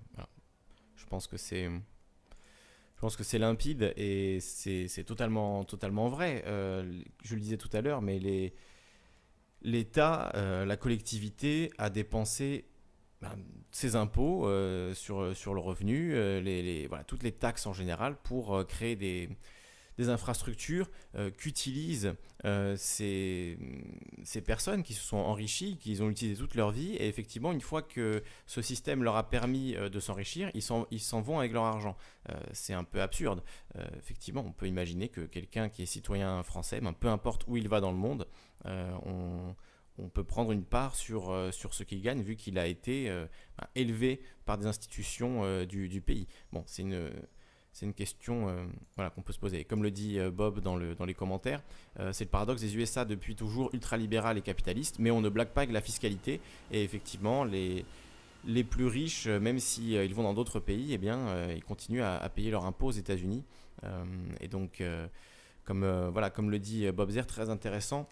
[0.96, 1.64] je pense que c'est...
[1.64, 6.42] Je pense que c'est limpide et c'est totalement, totalement vrai.
[6.46, 8.20] Euh, je le disais tout à l'heure, mais
[9.62, 12.66] l'État, la collectivité a dépensé
[13.22, 13.36] ben,
[13.70, 14.50] ses impôts
[14.94, 19.28] sur, sur le revenu, les, les, voilà, toutes les taxes en général pour créer des,
[19.98, 23.58] des infrastructures euh, qu'utilisent euh, ces,
[24.22, 26.94] ces, personnes qui se sont enrichies, qui ont utilisé toute leur vie.
[26.94, 31.20] Et effectivement, une fois que ce système leur a permis euh, de s'enrichir, ils s'en
[31.20, 31.96] vont avec leur argent.
[32.52, 33.42] c'est un peu absurde.
[33.96, 37.68] effectivement, on peut imaginer que quelqu'un qui est citoyen français, ben, peu importe où il
[37.68, 38.28] va dans le monde,
[38.64, 39.54] on,
[39.98, 43.66] on peut prendre une part sur, sur ce qu'il gagne vu qu'il a été ben,
[43.74, 46.28] élevé par des institutions du, du, pays.
[46.52, 47.10] Bon, c'est une,
[47.78, 49.62] c'est une question euh, qu'on peut se poser.
[49.62, 51.62] Comme le dit euh, Bob dans, le, dans les commentaires,
[52.00, 55.50] euh, c'est le paradoxe des USA depuis toujours ultralibéral et capitaliste, mais on ne blague
[55.50, 56.40] pas avec la fiscalité.
[56.72, 57.84] Et effectivement, les,
[58.68, 62.50] plus riches, même s'ils ils vont dans d'autres pays, eh bien, ils continuent à, payer
[62.50, 63.44] leurs impôts aux États-Unis.
[64.40, 64.82] et donc,
[65.64, 68.08] comme, comme le dit Bob Zer, très intéressant,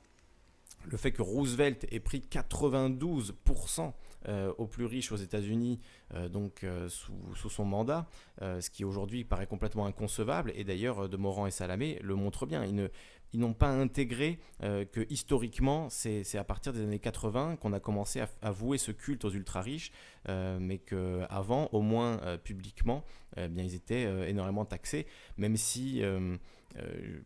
[0.91, 3.93] le fait que Roosevelt ait pris 92%
[4.29, 5.79] euh, aux plus riches aux États-Unis,
[6.15, 8.07] euh, donc euh, sous, son mandat,
[8.41, 10.53] ce qui aujourd'hui paraît complètement inconcevable.
[10.57, 12.65] Et d'ailleurs, de Morand et Salamé le montrent bien.
[12.65, 18.23] Ils n'ont pas intégré que historiquement, c'est à partir des années 80 qu'on a commencé
[18.43, 19.93] à, vouer ce culte aux ultra-riches,
[20.29, 23.05] mais qu'avant, au moins publiquement,
[23.37, 25.07] eh bien, ils étaient énormément taxés,
[25.37, 26.39] même si il ne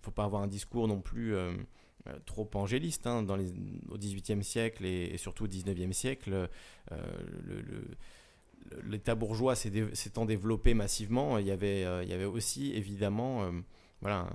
[0.02, 1.34] faut pas avoir un discours non plus
[2.08, 3.06] euh, trop angéliste.
[3.06, 6.48] Hein, dans au XVIIIe siècle et, surtout au XIXe siècle,
[6.92, 6.96] euh,
[8.84, 13.50] l'État bourgeois s'étant développé massivement, il y avait, euh, il y avait aussi évidemment
[14.00, 14.30] voilà,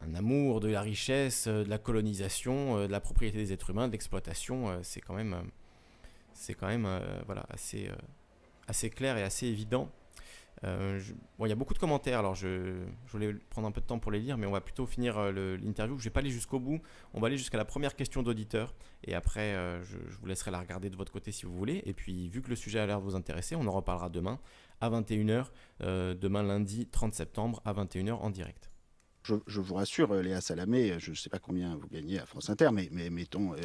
[0.00, 3.92] un, amour de la richesse, de la colonisation, de la propriété des êtres humains, de
[3.92, 4.78] l'exploitation.
[4.82, 5.36] c'est quand même,
[6.32, 6.88] c'est quand même
[7.26, 7.90] voilà, assez,
[8.68, 9.90] assez clair et assez évident.
[10.64, 11.00] Euh,
[11.38, 13.98] bon, il y a beaucoup de commentaires, alors je, voulais prendre un peu de temps
[13.98, 15.98] pour les lire, mais on va plutôt finir euh, l'interview.
[15.98, 16.80] Je ne vais pas aller jusqu'au bout,
[17.12, 20.50] on va aller jusqu'à la première question d'auditeur, et après euh, je, je, vous laisserai
[20.50, 21.82] la regarder de votre côté si vous voulez.
[21.84, 24.38] Et puis, vu que le sujet a l'air de vous intéresser, on en reparlera demain
[24.80, 25.46] à 21h,
[25.80, 28.70] demain lundi 30 septembre à 21h en direct.
[29.26, 32.26] Je, vous rassure, euh, Léa Salamé, euh, je ne sais pas combien vous gagnez à
[32.26, 33.54] France Inter, mais, mais mettons.
[33.54, 33.56] Euh,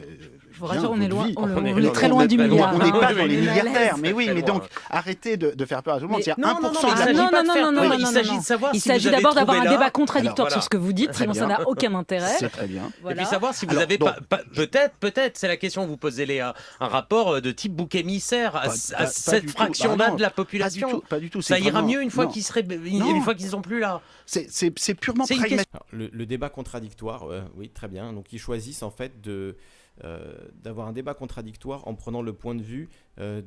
[0.52, 2.74] je vous rassure, on est, loin, on, est, très loin du milliard.
[2.74, 6.00] On n'est pas dans les milliardaires, mais oui, mais donc arrêtez de, faire peur à
[6.00, 6.22] tout le monde.
[6.24, 9.36] C'est 1% de la Non, non, non, non, Il s'agit de savoir Il s'agit d'abord
[9.36, 12.38] d'avoir un débat contradictoire sur ce que vous dites, sinon ça n'a aucun intérêt.
[12.40, 12.90] C'est très bien.
[13.10, 16.56] Et puis savoir si vous avez peut-être, peut-être, c'est la question que vous posez, Léa,
[16.80, 21.02] un rapport de type bouc émissaire à cette fraction-là de la population.
[21.10, 21.42] Pas du tout.
[21.42, 24.02] Ça ira mieux une fois qu'ils sont plus là.
[24.30, 25.70] C'est purement pragmatique
[26.30, 28.14] débat contradictoire, euh, oui, très bien.
[28.14, 29.58] Donc ils choisissent en fait de
[30.06, 32.88] euh, d'avoir un débat contradictoire en prenant le point de vue
[33.20, 33.42] euh,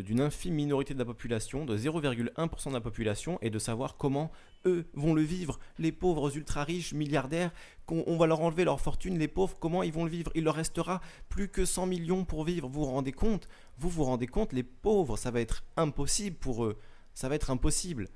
[0.00, 4.30] d'une infime minorité de la population, de 0,1% de la population, et de savoir comment
[4.64, 5.58] eux vont le vivre.
[5.78, 7.50] Les pauvres ultra riches, milliardaires,
[7.88, 10.30] on, va leur enlever leur fortune, les pauvres, comment ils vont le vivre?
[10.34, 12.68] Il leur restera plus que 100 millions pour vivre.
[12.68, 13.48] Vous vous rendez compte?
[13.76, 14.54] Vous vous rendez compte?
[14.54, 16.78] Les pauvres, ça va être impossible pour eux.
[17.12, 18.08] Ça va être impossible.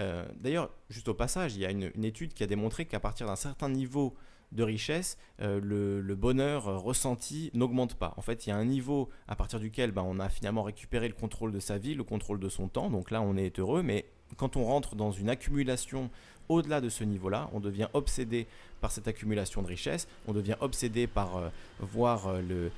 [0.00, 3.26] Euh, d'ailleurs, juste au passage, il y a une, étude qui a démontré qu'à partir
[3.26, 4.14] d'un certain niveau
[4.52, 8.14] de richesse, euh, le, bonheur ressenti n'augmente pas.
[8.16, 11.06] En fait, il y a un niveau à partir duquel ben, on a finalement récupéré
[11.06, 12.90] le contrôle de sa vie, le contrôle de son temps.
[12.90, 16.10] Donc là, on est heureux, mais quand on rentre dans une accumulation
[16.48, 18.48] au-delà de ce niveau-là, on devient obsédé
[18.80, 21.48] par cette accumulation de richesse, on devient obsédé par euh,
[21.80, 22.72] voir le,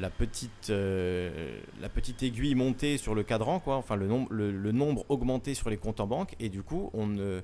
[0.00, 4.72] la petite, euh, la petite aiguille montée sur le cadran, quoi, enfin le nombre, le,
[4.72, 7.42] nombre augmenté sur les comptes en banque, et du coup, on ne,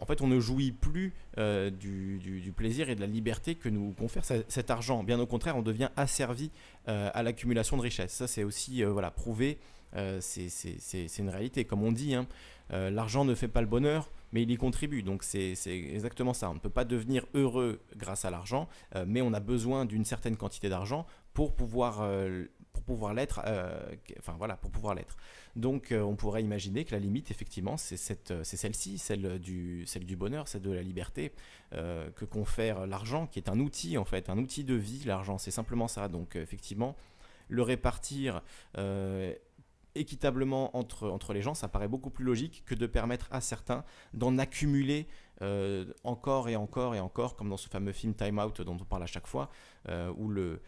[0.00, 4.24] en fait, on ne jouit plus du, plaisir et de la liberté que nous confère
[4.24, 5.02] cet argent.
[5.02, 6.50] Bien au contraire, on devient asservi
[6.86, 8.12] à l'accumulation de richesses.
[8.12, 9.58] Ça, c'est aussi voilà, prouvé.
[10.20, 11.64] c'est une réalité.
[11.64, 12.26] Comme on dit, hein,
[12.70, 15.02] l'argent ne fait pas le bonheur, mais il y contribue.
[15.02, 16.50] Donc c'est exactement ça.
[16.50, 18.68] On ne peut pas devenir heureux grâce à l'argent,
[19.06, 21.06] mais on a besoin d'une certaine quantité d'argent
[21.38, 22.02] pour pouvoir
[22.72, 23.80] pour pouvoir l'être, euh,
[24.18, 25.16] enfin voilà, pour pouvoir l'être.
[25.54, 30.16] Donc euh, on pourrait imaginer que la limite, effectivement, c'est celle-ci, celle du, celle du
[30.16, 31.32] bonheur, celle de la liberté
[31.74, 35.04] euh, que confère l'argent, qui est un outil en fait, un outil de vie.
[35.04, 36.08] L'argent, c'est simplement ça.
[36.08, 36.96] Donc effectivement,
[37.48, 38.42] le répartir
[39.94, 43.84] équitablement entre, entre les gens, ça paraît beaucoup plus logique que de permettre à certains
[44.12, 45.06] d'en accumuler
[46.04, 49.04] encore et encore et encore, comme dans ce fameux film Time Out dont on parle
[49.04, 49.50] à chaque fois,
[50.16, 50.58] où le, euh,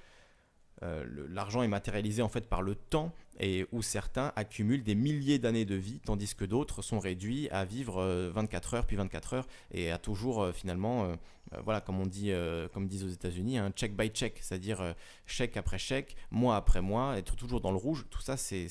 [0.82, 5.64] l'argent est matérialisé en fait par le temps et où certains accumulent des milliers d'années
[5.64, 9.48] de vie tandis que d'autres sont réduits à vivre 24 euh, heures puis 24 heures
[9.72, 11.16] et à toujours euh, finalement
[11.64, 12.30] voilà comme on dit
[12.72, 14.94] comme disent aux États-Unis un check by check c'est-à-dire
[15.26, 18.68] chèque après chèque mois après mois être toujours dans le rouge tout ça c'est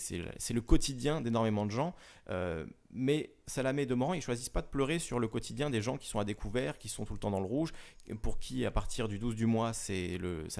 [0.53, 1.93] le quotidien d'énormément de gens
[2.91, 6.07] mais Salamé de Moran, ils choisissent pas de pleurer sur le quotidien des gens qui
[6.07, 7.71] sont à découvert, qui sont tout le temps dans le rouge,
[8.21, 9.93] pour qui à partir du 12 du mois, ça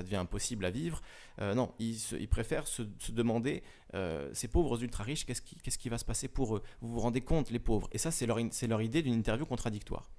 [0.03, 1.01] devient impossible à vivre.
[1.39, 3.63] Euh, non, ils, préfèrent se, demander,
[3.95, 6.63] euh, ces pauvres ultra riches, qu'est-ce qui, va se passer pour eux?
[6.81, 7.89] Vous vous rendez compte, les pauvres?
[7.91, 10.09] Et ça, c'est leur idée d'une interview contradictoire.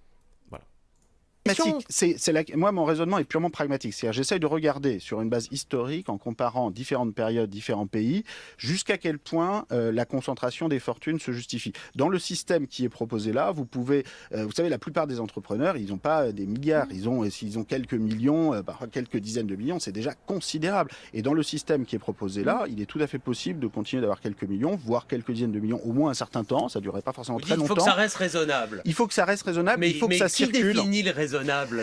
[1.88, 3.94] C'est, moi, mon raisonnement est purement pragmatique.
[3.94, 8.24] C'est-à-dire, j'essaye de regarder sur une base historique, en comparant différentes périodes, différents pays,
[8.58, 11.72] jusqu'à quel point euh, la concentration des fortunes se justifie.
[11.94, 15.18] Dans le système qui est proposé là, vous pouvez, euh, vous savez, la plupart des
[15.18, 19.16] entrepreneurs, ils n'ont pas des milliards, ils ont, s'ils ont quelques millions, euh, parfois quelques
[19.16, 20.90] dizaines de millions, c'est déjà considérable.
[21.14, 23.66] Et dans le système qui est proposé là, il est tout à fait possible de
[23.66, 26.68] continuer d'avoir quelques millions, voire quelques dizaines de millions, au moins un certain temps.
[26.68, 27.64] Ça ne durerait pas forcément très longtemps.
[27.64, 28.82] Il faut que ça reste raisonnable.
[28.84, 30.74] Il faut que ça reste raisonnable, mais, il faut que ça circule.
[30.74, 31.10] Définit le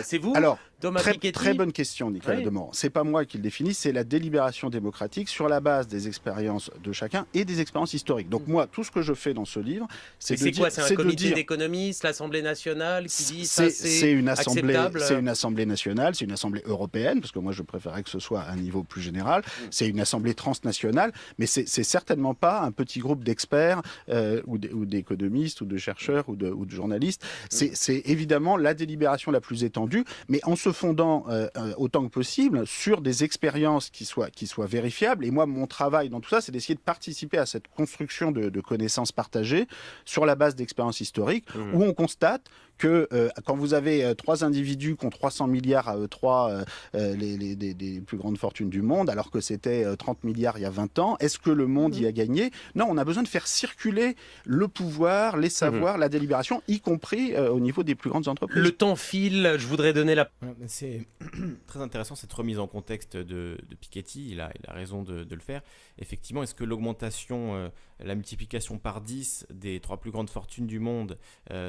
[0.04, 2.44] c'est vous Alors, très, très, bonne question, Nicolas oui.
[2.44, 2.70] Demorand.
[2.72, 6.70] C'est pas moi qui le définis, c'est la délibération démocratique sur la base des expériences
[6.82, 8.28] de chacun et des expériences historiques.
[8.28, 8.52] Donc mm.
[8.52, 10.94] moi, tout ce que je fais dans ce livre, c'est de c'est quoi C'est un
[10.94, 16.24] comité d'économistes, l'Assemblée nationale qui dit ça c'est une assemblée, c'est une assemblée nationale, c'est
[16.24, 19.02] une assemblée européenne parce que moi je préférerais que ce soit à un niveau plus
[19.02, 19.42] général.
[19.42, 19.62] Mm.
[19.70, 25.60] C'est une assemblée transnationale, mais c'est certainement pas un petit groupe d'experts euh, ou d'économistes
[25.60, 27.24] ou de chercheurs ou de, ou de journalistes.
[27.24, 27.66] Mm.
[27.74, 32.10] C'est évidemment la délibération la plus étendue, mais en se fondant euh, euh, autant que
[32.10, 35.24] possible sur des expériences qui soient, qui soient vérifiables.
[35.24, 38.60] Et moi, mon travail dans tout ça, c'est d'essayer de participer à cette construction de,
[38.60, 39.66] connaissances partagées
[40.04, 41.74] sur la base d'expériences historiques, mmh.
[41.74, 42.42] où on constate
[42.78, 46.50] que euh, quand vous avez euh, trois individus qui ont 300 milliards à eux trois,
[46.94, 50.62] euh, les, les, des, plus grandes fortunes du monde, alors que c'était 30 milliards il
[50.62, 52.50] y a 20 ans, est-ce que le monde y a gagné?
[52.74, 54.16] Non, on a besoin de faire circuler
[54.46, 56.00] le pouvoir, les savoirs, mhm.
[56.00, 58.62] la délibération, y compris au niveau des plus grandes entreprises.
[58.62, 60.30] Le temps file, je voudrais donner la...
[60.66, 61.06] C'est
[61.66, 65.34] très intéressant cette remise en contexte de, Piketty, il a, il a raison de, de,
[65.34, 65.62] le faire.
[65.98, 67.70] Effectivement, est-ce que l'augmentation,
[68.00, 71.18] la multiplication par 10 des trois plus grandes fortunes du monde,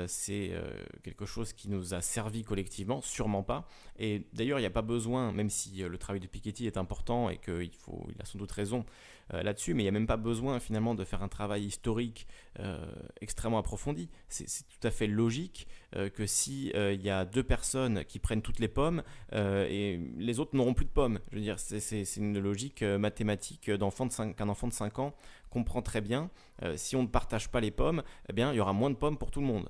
[0.07, 0.51] c'est
[1.03, 3.67] quelque chose qui nous a servi collectivement, sûrement pas.
[3.97, 6.77] Et d'ailleurs, il n'y a pas besoin, même si euh, le travail de Piketty est
[6.77, 7.69] important et qu'il
[8.09, 10.95] il a sans doute raison euh, là-dessus, mais il n'y a même pas besoin finalement
[10.95, 12.27] de faire un travail historique
[12.59, 12.85] euh,
[13.21, 14.09] extrêmement approfondi.
[14.27, 15.67] C'est tout à fait logique
[16.13, 19.01] que si il y a deux personnes qui prennent toutes les pommes
[19.33, 21.19] et les autres n'auront plus de pommes.
[21.31, 25.15] Je veux dire, c'est une logique mathématique qu'un enfant de 5 ans
[25.49, 26.29] comprend très bien.
[26.75, 29.17] si on ne partage pas les pommes, eh bien, il y aura moins de pommes
[29.17, 29.69] pour tout le monde.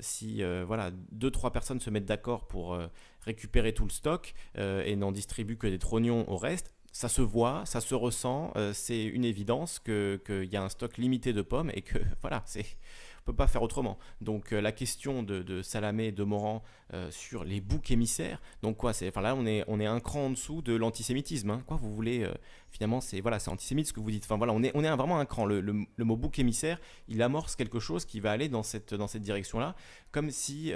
[0.00, 2.76] si voilà, deux trois personnes se mettent d'accord pour
[3.24, 7.22] récupérer tout le stock euh, et n'en distribue que des trognons au reste, ça se
[7.22, 11.40] voit, ça se ressent, euh, c'est une évidence qu'il y a un stock limité de
[11.40, 12.66] pommes et que voilà, c'est
[13.22, 13.98] on peut pas faire autrement.
[14.20, 16.62] Donc euh, la question de, Salamé et de Morand
[17.08, 20.26] sur les boucs émissaires, donc quoi, c'est, enfin là on est on est un cran
[20.26, 21.48] en dessous de l'antisémitisme.
[21.48, 21.62] Hein.
[21.66, 22.28] quoi, vous voulez
[22.70, 24.24] finalement c'est voilà c'est antisémite ce que vous dites.
[24.24, 25.46] Enfin voilà, on est on est vraiment un cran.
[25.46, 26.78] Le, le, mot bouc émissaire,
[27.08, 29.74] il amorce quelque chose qui va aller dans cette dans cette direction là,
[30.10, 30.70] comme si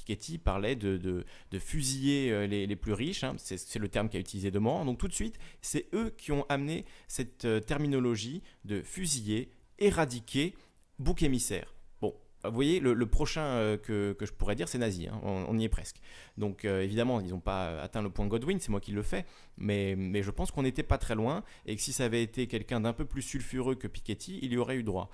[0.00, 1.24] Piketty parlait de,
[1.58, 3.34] fusiller euh, les, plus riches, hein.
[3.38, 4.84] c'est le terme qu'a utilisé Demorand.
[4.84, 10.54] Donc tout de suite, c'est eux qui ont amené cette euh, terminologie de fusiller, éradiquer,
[10.98, 11.74] bouc émissaire.
[12.00, 15.08] Bon, vous voyez, le, prochain euh, que, je pourrais dire, c'est nazi.
[15.08, 15.20] Hein.
[15.22, 16.00] on, y est presque.
[16.38, 19.26] Donc évidemment, ils n'ont pas atteint le point Godwin, c'est moi qui le fais.
[19.58, 22.46] Mais, mais je pense qu'on n'était pas très loin et que si ça avait été
[22.46, 25.10] quelqu'un d'un peu plus sulfureux que Piketty, il y aurait eu droit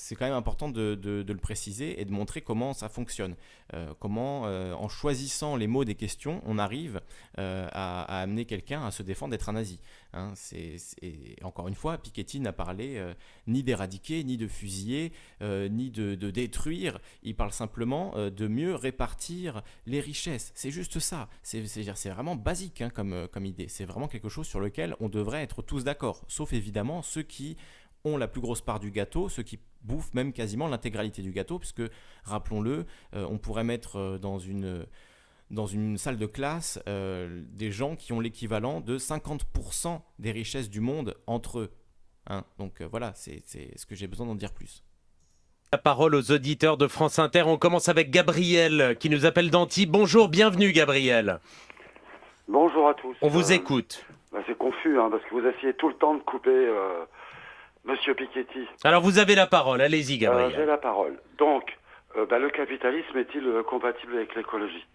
[0.00, 3.36] c'est quand même important de, le préciser et de montrer comment ça fonctionne.
[3.74, 7.00] Euh, comment, euh, en choisissant les mots des questions, on arrive
[7.38, 9.78] euh, à, amener quelqu'un à se défendre d'être un nazi.
[10.12, 10.32] Hein.
[10.34, 10.76] c'est,
[11.42, 13.00] encore une fois, Piketty n'a parlé
[13.46, 16.98] ni d'éradiquer, ni de fusiller, ni de, détruire.
[17.22, 20.50] Il parle simplement de mieux répartir les richesses.
[20.54, 21.28] C'est juste ça.
[21.42, 21.62] C'est,
[22.10, 23.68] vraiment basique hein, comme idée.
[23.68, 26.24] C'est vraiment quelque chose sur lequel on devrait être tous d'accord.
[26.26, 27.56] Sauf évidemment ceux qui
[28.04, 31.58] ont la plus grosse part du gâteau, ceux qui bouffent même quasiment l'intégralité du gâteau,
[31.58, 31.82] puisque,
[32.24, 34.86] rappelons-le, euh, on pourrait mettre euh, dans une,
[35.50, 40.70] dans une salle de classe euh, des gens qui ont l'équivalent de 50% des richesses
[40.70, 41.70] du monde entre eux.
[42.28, 42.44] Hein.
[42.58, 44.84] Donc voilà, c'est ce que j'ai besoin d'en dire plus.
[45.72, 47.44] La parole aux auditeurs de France Inter.
[47.46, 49.90] On commence avec Gabriel qui nous appelle d'Antibes.
[49.90, 51.38] Bonjour, bienvenue Gabriel.
[52.48, 53.16] Bonjour à tous.
[53.22, 54.04] On vous écoute.
[54.32, 56.68] Bah, c'est confus hein, parce que vous essayez tout le temps de couper
[57.84, 58.66] Monsieur Piketty.
[58.84, 60.52] Alors vous avez la parole, allez-y euh, Gabriel.
[60.54, 61.18] J'ai la parole.
[61.38, 61.78] Donc,
[62.16, 64.86] euh, bah, le capitalisme est-il euh, compatible avec l'écologie?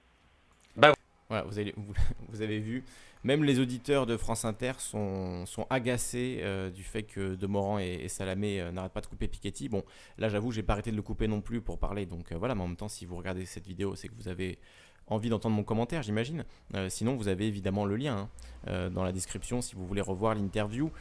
[0.75, 0.93] Bah,
[1.29, 1.73] vous, avez,
[2.29, 2.83] vous, avez, vu,
[3.23, 8.07] même les auditeurs de France Inter sont, sont agacés du fait que Demorand et, et
[8.07, 9.69] Salamé n'arrêtent pas de couper Piketty.
[9.69, 9.83] Bon,
[10.19, 12.61] là j'avoue, j'ai pas arrêté de le couper non plus pour parler, donc voilà, mais
[12.61, 14.59] en même temps, si vous regardez cette vidéo, c'est que vous avez
[15.07, 16.45] envie d'entendre mon commentaire, j'imagine.
[16.89, 18.29] sinon, vous avez évidemment le lien
[18.67, 20.91] hein, dans la description si vous voulez revoir l'interview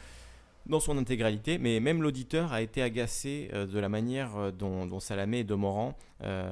[0.65, 4.99] dans son intégralité, mais même l'auditeur a été agacé euh, de la manière euh, dont,
[4.99, 6.51] Salamé et Demorand euh,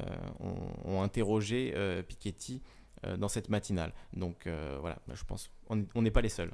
[0.86, 1.74] ont, interrogé
[2.07, 2.61] Piketty
[3.18, 3.93] dans cette matinale.
[4.14, 4.47] Donc
[4.80, 6.51] voilà, bah, je pense on n'est pas les seuls.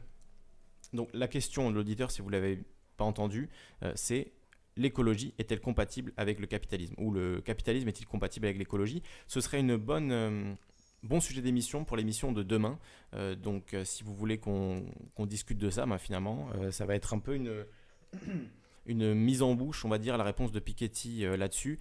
[0.94, 2.64] Donc la question de l'auditeur, si vous l'avez
[2.98, 3.50] pas entendu,
[3.96, 4.32] c'est
[4.76, 6.96] l'écologie est-elle compatible avec le capitalisme?
[6.98, 9.04] Ou le capitalisme est-il compatible avec l'écologie?
[9.28, 10.58] Ce serait une bonne
[11.04, 12.80] bon sujet d'émission pour l'émission de demain.
[13.14, 14.86] Euh, donc, euh, si vous voulez qu'on
[15.20, 17.66] discute de ça, bah, finalement, euh, ça va être un peu une,
[18.86, 21.80] une mise en bouche, on va dire, la réponse de Piketty là-dessus,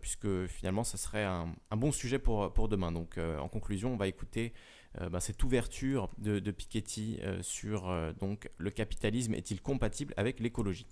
[0.00, 2.92] puisque finalement, ça serait un, bon sujet pour, pour demain.
[2.92, 4.54] Donc, en conclusion, on va écouter
[5.10, 10.86] bah, cette ouverture de, de Piketty sur donc, le capitalisme est-il compatible avec l'écologie?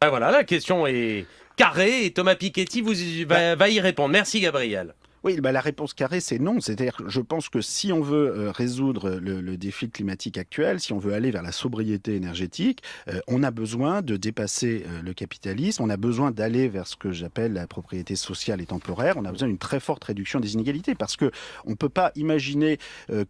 [0.00, 1.26] Ah, voilà, la question est
[1.56, 2.94] carrée et Thomas Piketty vous,
[3.26, 4.10] va, va y répondre.
[4.10, 4.94] Merci Gabriel.
[5.22, 6.60] Oui, bah, la réponse carrée, c'est non.
[6.60, 10.98] C'est-à-dire je pense que si on veut euh, résoudre le, défi climatique actuel, si on
[10.98, 15.82] veut aller vers la sobriété énergétique, euh, on a besoin de dépasser euh, le capitalisme,
[15.82, 19.32] on a besoin d'aller vers ce que j'appelle la propriété sociale et temporaire, on a
[19.32, 21.30] besoin d'une très forte réduction des inégalités parce que
[21.66, 22.78] on ne peut pas imaginer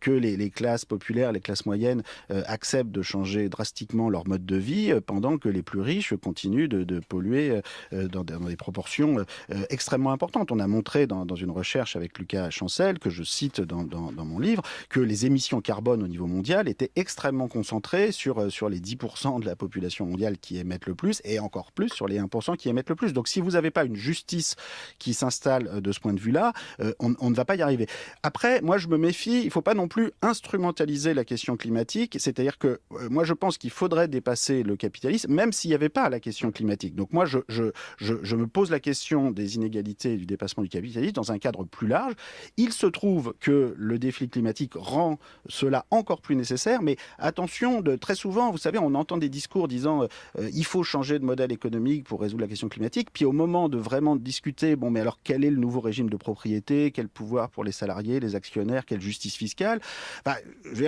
[0.01, 4.93] que les, classes populaires, les classes moyennes acceptent de changer drastiquement leur mode de vie
[5.07, 7.61] pendant que les plus riches continuent de, polluer
[7.93, 9.25] dans, des proportions
[9.71, 10.53] extrêmement importantes.
[10.53, 13.85] On a montré dans une recherche avec Lucas Chancel, que je cite dans,
[14.25, 18.69] mon livre, que les émissions carbone au niveau mondial étaient extrêmement concentrées sur, euh, sur
[18.69, 22.19] les 10% de la population mondiale qui émettent le plus et encore plus sur les
[22.19, 23.13] 1% qui émettent le plus.
[23.13, 24.57] Donc si vous n'avez pas une justice
[24.99, 27.87] qui s'installe euh, de ce point de vue-là, euh, on, ne va pas y arriver.
[28.23, 32.17] Après, moi je me méfie, il ne faut pas non plus instrumentaliser la question climatique,
[32.19, 36.09] c'est-à-dire que moi je pense qu'il faudrait dépasser le capitalisme, même s'il n'y avait pas
[36.11, 36.95] la question climatique.
[36.95, 37.65] Donc moi je, je,
[37.97, 41.39] je, je me pose la question des inégalités et du dépassement du capitalisme dans un
[41.39, 42.15] cadre plus large.
[42.57, 45.19] Il se trouve que le défi climatique rend
[45.49, 49.69] cela encore plus nécessaire, mais attention, de, très souvent, vous savez, on entend des discours
[49.69, 50.03] disant
[50.39, 53.69] euh, il faut changer de modèle économique pour résoudre la question climatique, puis au moment
[53.69, 57.51] de vraiment discuter, bon, mais alors quel est le nouveau régime de propriété, quel pouvoir
[57.51, 59.81] pour les salariés, les actionnaires, quelle justice fiscale,
[60.25, 60.37] bah,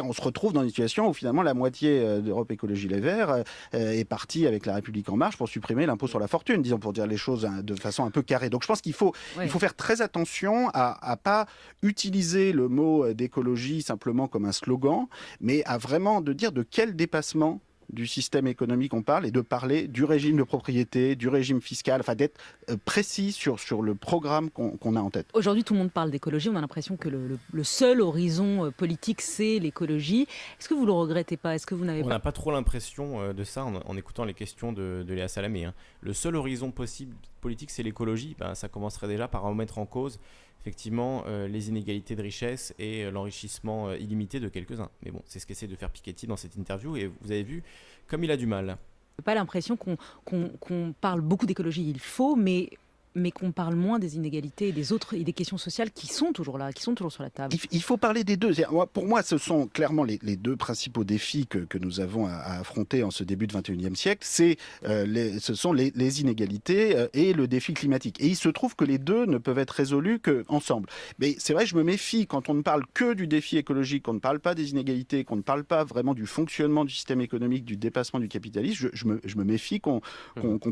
[0.04, 3.30] on se retrouve dans une situation où finalement la moitié euh, d'Europe Écologie Les Verts
[3.30, 6.78] euh, est partie avec la République En Marche pour supprimer l'impôt sur la fortune, disons
[6.78, 8.50] pour dire les choses hein, de façon un peu carrée.
[8.50, 11.46] Donc je pense qu'il faut, il faut faire très attention à, pas
[11.82, 15.06] utiliser le mot euh, d'écologie simplement comme un slogan,
[15.40, 17.60] mais à vraiment de dire de quel dépassement
[17.92, 22.00] du système économique on parle et de parler du régime de propriété, du régime fiscal,
[22.00, 25.26] enfin d'être euh, précis sur, sur le programme qu'on a en tête.
[25.34, 26.48] Aujourd'hui, tout le monde parle d'écologie.
[26.48, 30.26] On a l'impression que le, seul horizon euh, politique, c'est l'écologie.
[30.58, 31.54] Est-ce que vous le regrettez pas?
[31.54, 34.72] Est-ce que vous n'avez On n'a pas trop l'impression de ça en, écoutant les questions
[34.72, 35.66] de, Léa Salamé.
[35.66, 35.74] Hein.
[36.00, 38.34] Le seul horizon possible politique, c'est l'écologie.
[38.38, 40.18] Ben, ça commencerait déjà par remettre en cause
[40.62, 44.90] effectivement euh, les inégalités de richesse et euh, l'enrichissement euh, illimité de quelques-uns.
[45.04, 47.64] Mais bon, c'est ce qu'essaie de faire Piketty dans cette interview et vous avez vu
[48.06, 48.76] comme il a du mal.
[49.24, 52.70] Pas l'impression qu'on parle beaucoup d'écologie, il faut, mais
[53.14, 56.32] mais qu'on parle moins des inégalités et des autres et des questions sociales qui sont
[56.32, 57.54] toujours là, qui sont toujours sur la table.
[57.70, 58.52] Il, faut parler des deux.
[58.92, 63.02] Pour moi, ce sont clairement les, deux principaux défis que, que nous avons à, affronter
[63.02, 64.22] en ce début de 21e siècle.
[64.24, 68.20] C'est, euh, ce sont les, inégalités euh, et le défi climatique.
[68.20, 70.88] Et il se trouve que les deux ne peuvent être résolus qu'ensemble.
[71.18, 74.14] Mais c'est vrai, je me méfie quand on ne parle que du défi écologique, qu'on
[74.14, 77.64] ne parle pas des inégalités, qu'on ne parle pas vraiment du fonctionnement du système économique,
[77.64, 78.90] du dépassement du capitalisme.
[78.92, 80.00] Je, me, je me, méfie qu'on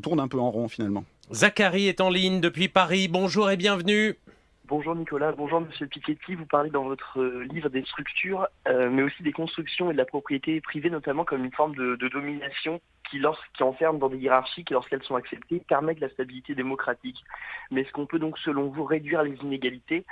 [0.03, 1.05] tourne un peu en rond finalement.
[1.33, 3.07] Zachary est en ligne depuis Paris.
[3.07, 4.17] Bonjour et bienvenue.
[4.65, 6.35] Bonjour Nicolas, bonjour Monsieur Piketty.
[6.35, 9.99] Vous parlez dans votre euh, livre des structures, euh, mais aussi des constructions et de
[9.99, 13.21] la propriété privée, notamment comme une forme de, domination qui,
[13.55, 17.23] qui enferme dans des hiérarchies qui, lorsqu'elles sont acceptées, permettent la stabilité démocratique.
[17.71, 20.05] Mais est-ce qu'on peut donc, selon vous, réduire les inégalités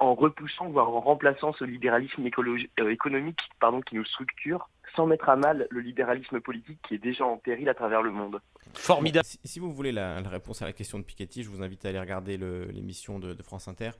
[0.00, 3.40] en repoussant, voire en remplaçant ce libéralisme euh, économique
[3.86, 7.68] qui nous structure, sans mettre à mal le libéralisme politique qui est déjà en péril
[7.68, 8.40] à travers le monde
[8.74, 9.26] Formidable.
[9.44, 12.00] Si, vous voulez la, réponse à la question de Piketty, je vous invite à aller
[12.00, 13.90] regarder l'émission de, France Inter.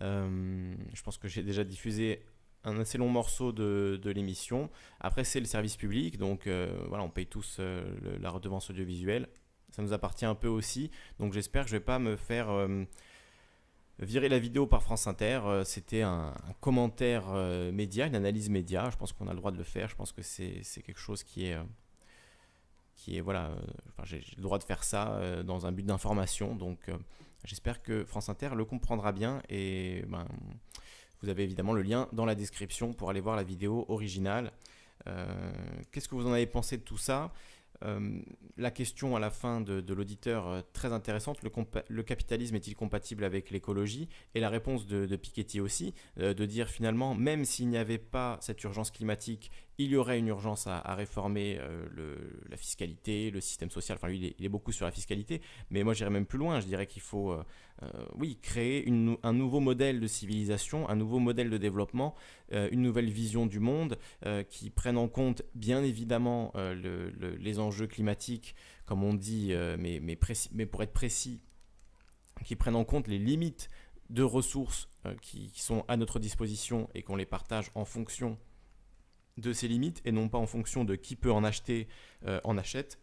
[0.00, 2.22] Euh, je pense que j'ai déjà diffusé
[2.64, 4.70] un assez long morceau de, l'émission.
[5.00, 7.82] Après, c'est le service public, donc euh, voilà, on paye tous euh,
[8.20, 9.28] la redevance audiovisuelle.
[9.70, 12.48] Ça nous appartient un peu aussi, donc j'espère que je ne vais pas me faire
[13.98, 15.40] virer la vidéo par France Inter.
[15.64, 17.32] C'était un, commentaire
[17.72, 18.90] média, une analyse média.
[18.90, 19.88] Je pense qu'on a le droit de le faire.
[19.88, 21.56] Je pense que c'est quelque chose qui est
[22.98, 26.54] qui est voilà, euh, j'ai le droit de faire ça euh, dans un but d'information.
[26.54, 26.98] Donc euh,
[27.44, 30.26] j'espère que France Inter le comprendra bien et ben,
[31.22, 34.52] vous avez évidemment le lien dans la description pour aller voir la vidéo originale.
[35.90, 37.32] Qu'est-ce que vous en avez pensé de tout ça?
[37.84, 38.20] Euh,
[38.56, 43.50] la question à la fin de, l'auditeur euh, très intéressante, le, capitalisme est-il compatible avec
[43.50, 44.08] l'écologie?
[44.34, 48.38] Et la réponse de, Piketty aussi, euh, de dire finalement, même s'il n'y avait pas
[48.40, 51.60] cette urgence climatique, il y aurait une urgence à, réformer
[52.48, 53.96] la fiscalité, le système social.
[53.96, 56.60] Enfin, lui, il est, beaucoup sur la fiscalité, mais moi j'irais même plus loin.
[56.60, 57.36] Je dirais qu'il faut,
[58.16, 58.88] oui, créer
[59.22, 62.16] un nouveau modèle de civilisation, un nouveau modèle de développement,
[62.50, 63.98] une nouvelle vision du monde
[64.48, 68.56] qui prenne en compte, bien évidemment, les enjeux climatiques,
[68.88, 70.16] comme on dit, euh, mais,
[70.66, 71.42] pour être précis,
[72.44, 73.68] qui prennent en compte les limites
[74.08, 78.38] de ressources euh, qui, sont à notre disposition et qu'on les partage en fonction
[79.38, 81.88] de ces limites et non pas en fonction de qui peut en acheter,
[82.26, 82.98] euh, en achète.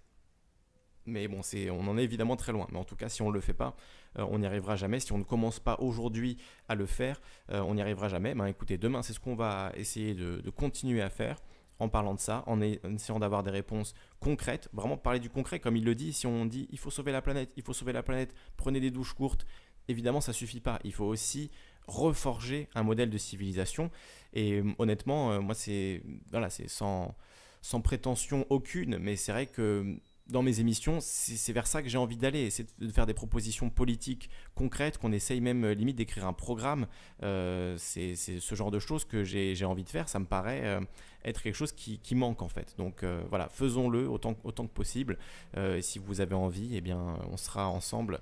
[1.07, 2.67] Mais bon, c'est, on en est évidemment très loin.
[2.71, 3.75] Mais en tout cas, si on ne le fait pas,
[4.15, 4.99] on n'y arrivera jamais.
[4.99, 8.33] Si on ne commence pas aujourd'hui à le faire, on n'y arrivera jamais.
[8.33, 11.43] Ben, écoutez, demain, c'est ce qu'on va essayer de, continuer à faire
[11.79, 15.75] en parlant de ça, en, essayant d'avoir des réponses concrètes, vraiment parler du concret, comme
[15.75, 18.03] il le dit, si on dit il faut sauver la planète, il faut sauver la
[18.03, 19.45] planète, prenez des douches courtes,
[19.87, 21.51] évidemment ça suffit pas, il faut aussi
[21.87, 23.91] reforger un modèle de civilisation,
[24.35, 27.15] et euh, honnêtement, euh, moi c'est voilà, sans,
[27.61, 31.99] sans prétention aucune, mais c'est vrai que dans mes émissions, c'est vers ça que j'ai
[31.99, 36.25] envie d'aller, c'est de faire des propositions politiques concrètes, qu'on essaye même euh, limite d'écrire
[36.25, 36.87] un programme.
[37.21, 40.09] Euh, c'est ce genre de choses que j'ai envie de faire.
[40.09, 40.81] Ça me paraît euh,
[41.23, 42.75] être quelque chose qui, manque en fait.
[42.77, 45.17] Donc voilà, faisons-le autant, autant que possible.
[45.57, 48.19] et si vous avez envie, eh bien, on sera ensemble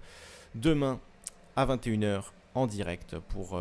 [0.55, 0.99] demain
[1.55, 2.23] à 21h
[2.55, 3.59] en direct pour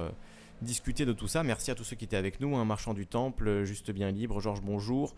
[0.62, 1.42] discuter de tout ça.
[1.42, 2.56] Merci à tous ceux qui étaient avec nous.
[2.56, 4.40] Un hein, marchand du temple, juste bien libre.
[4.40, 5.14] Georges, bonjour.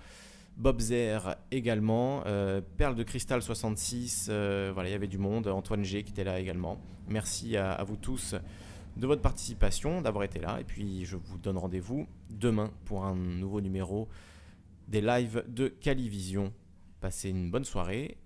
[0.57, 5.49] Bob Zer également, euh, Perle de Cristal 66, euh, voilà, il y avait du monde,
[5.49, 6.81] Antoine G qui était là également.
[7.09, 8.37] Merci à, vous tous
[8.97, 13.17] de votre participation, d'avoir été là, et puis je vous donne rendez-vous demain pour un
[13.17, 14.09] nouveau numéro
[14.87, 16.53] des lives de Calivision.
[17.01, 18.17] Passez une bonne soirée,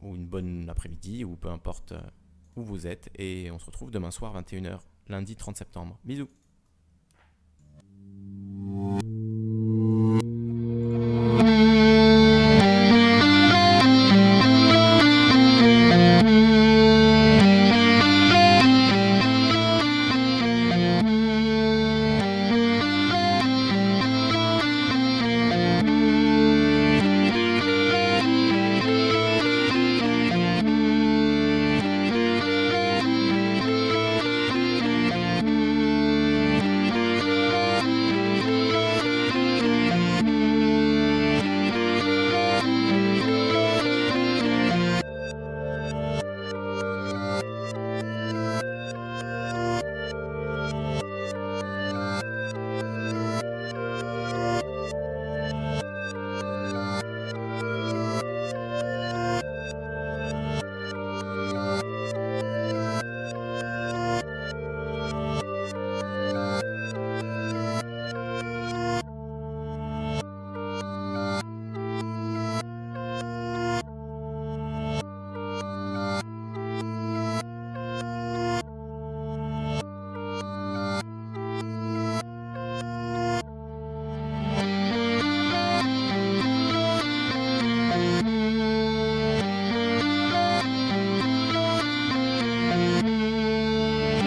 [0.00, 1.92] ou une bonne après-midi, ou peu importe
[2.56, 5.98] où vous êtes, et on se retrouve demain soir 21h, lundi 30 septembre.
[6.04, 6.28] Bisous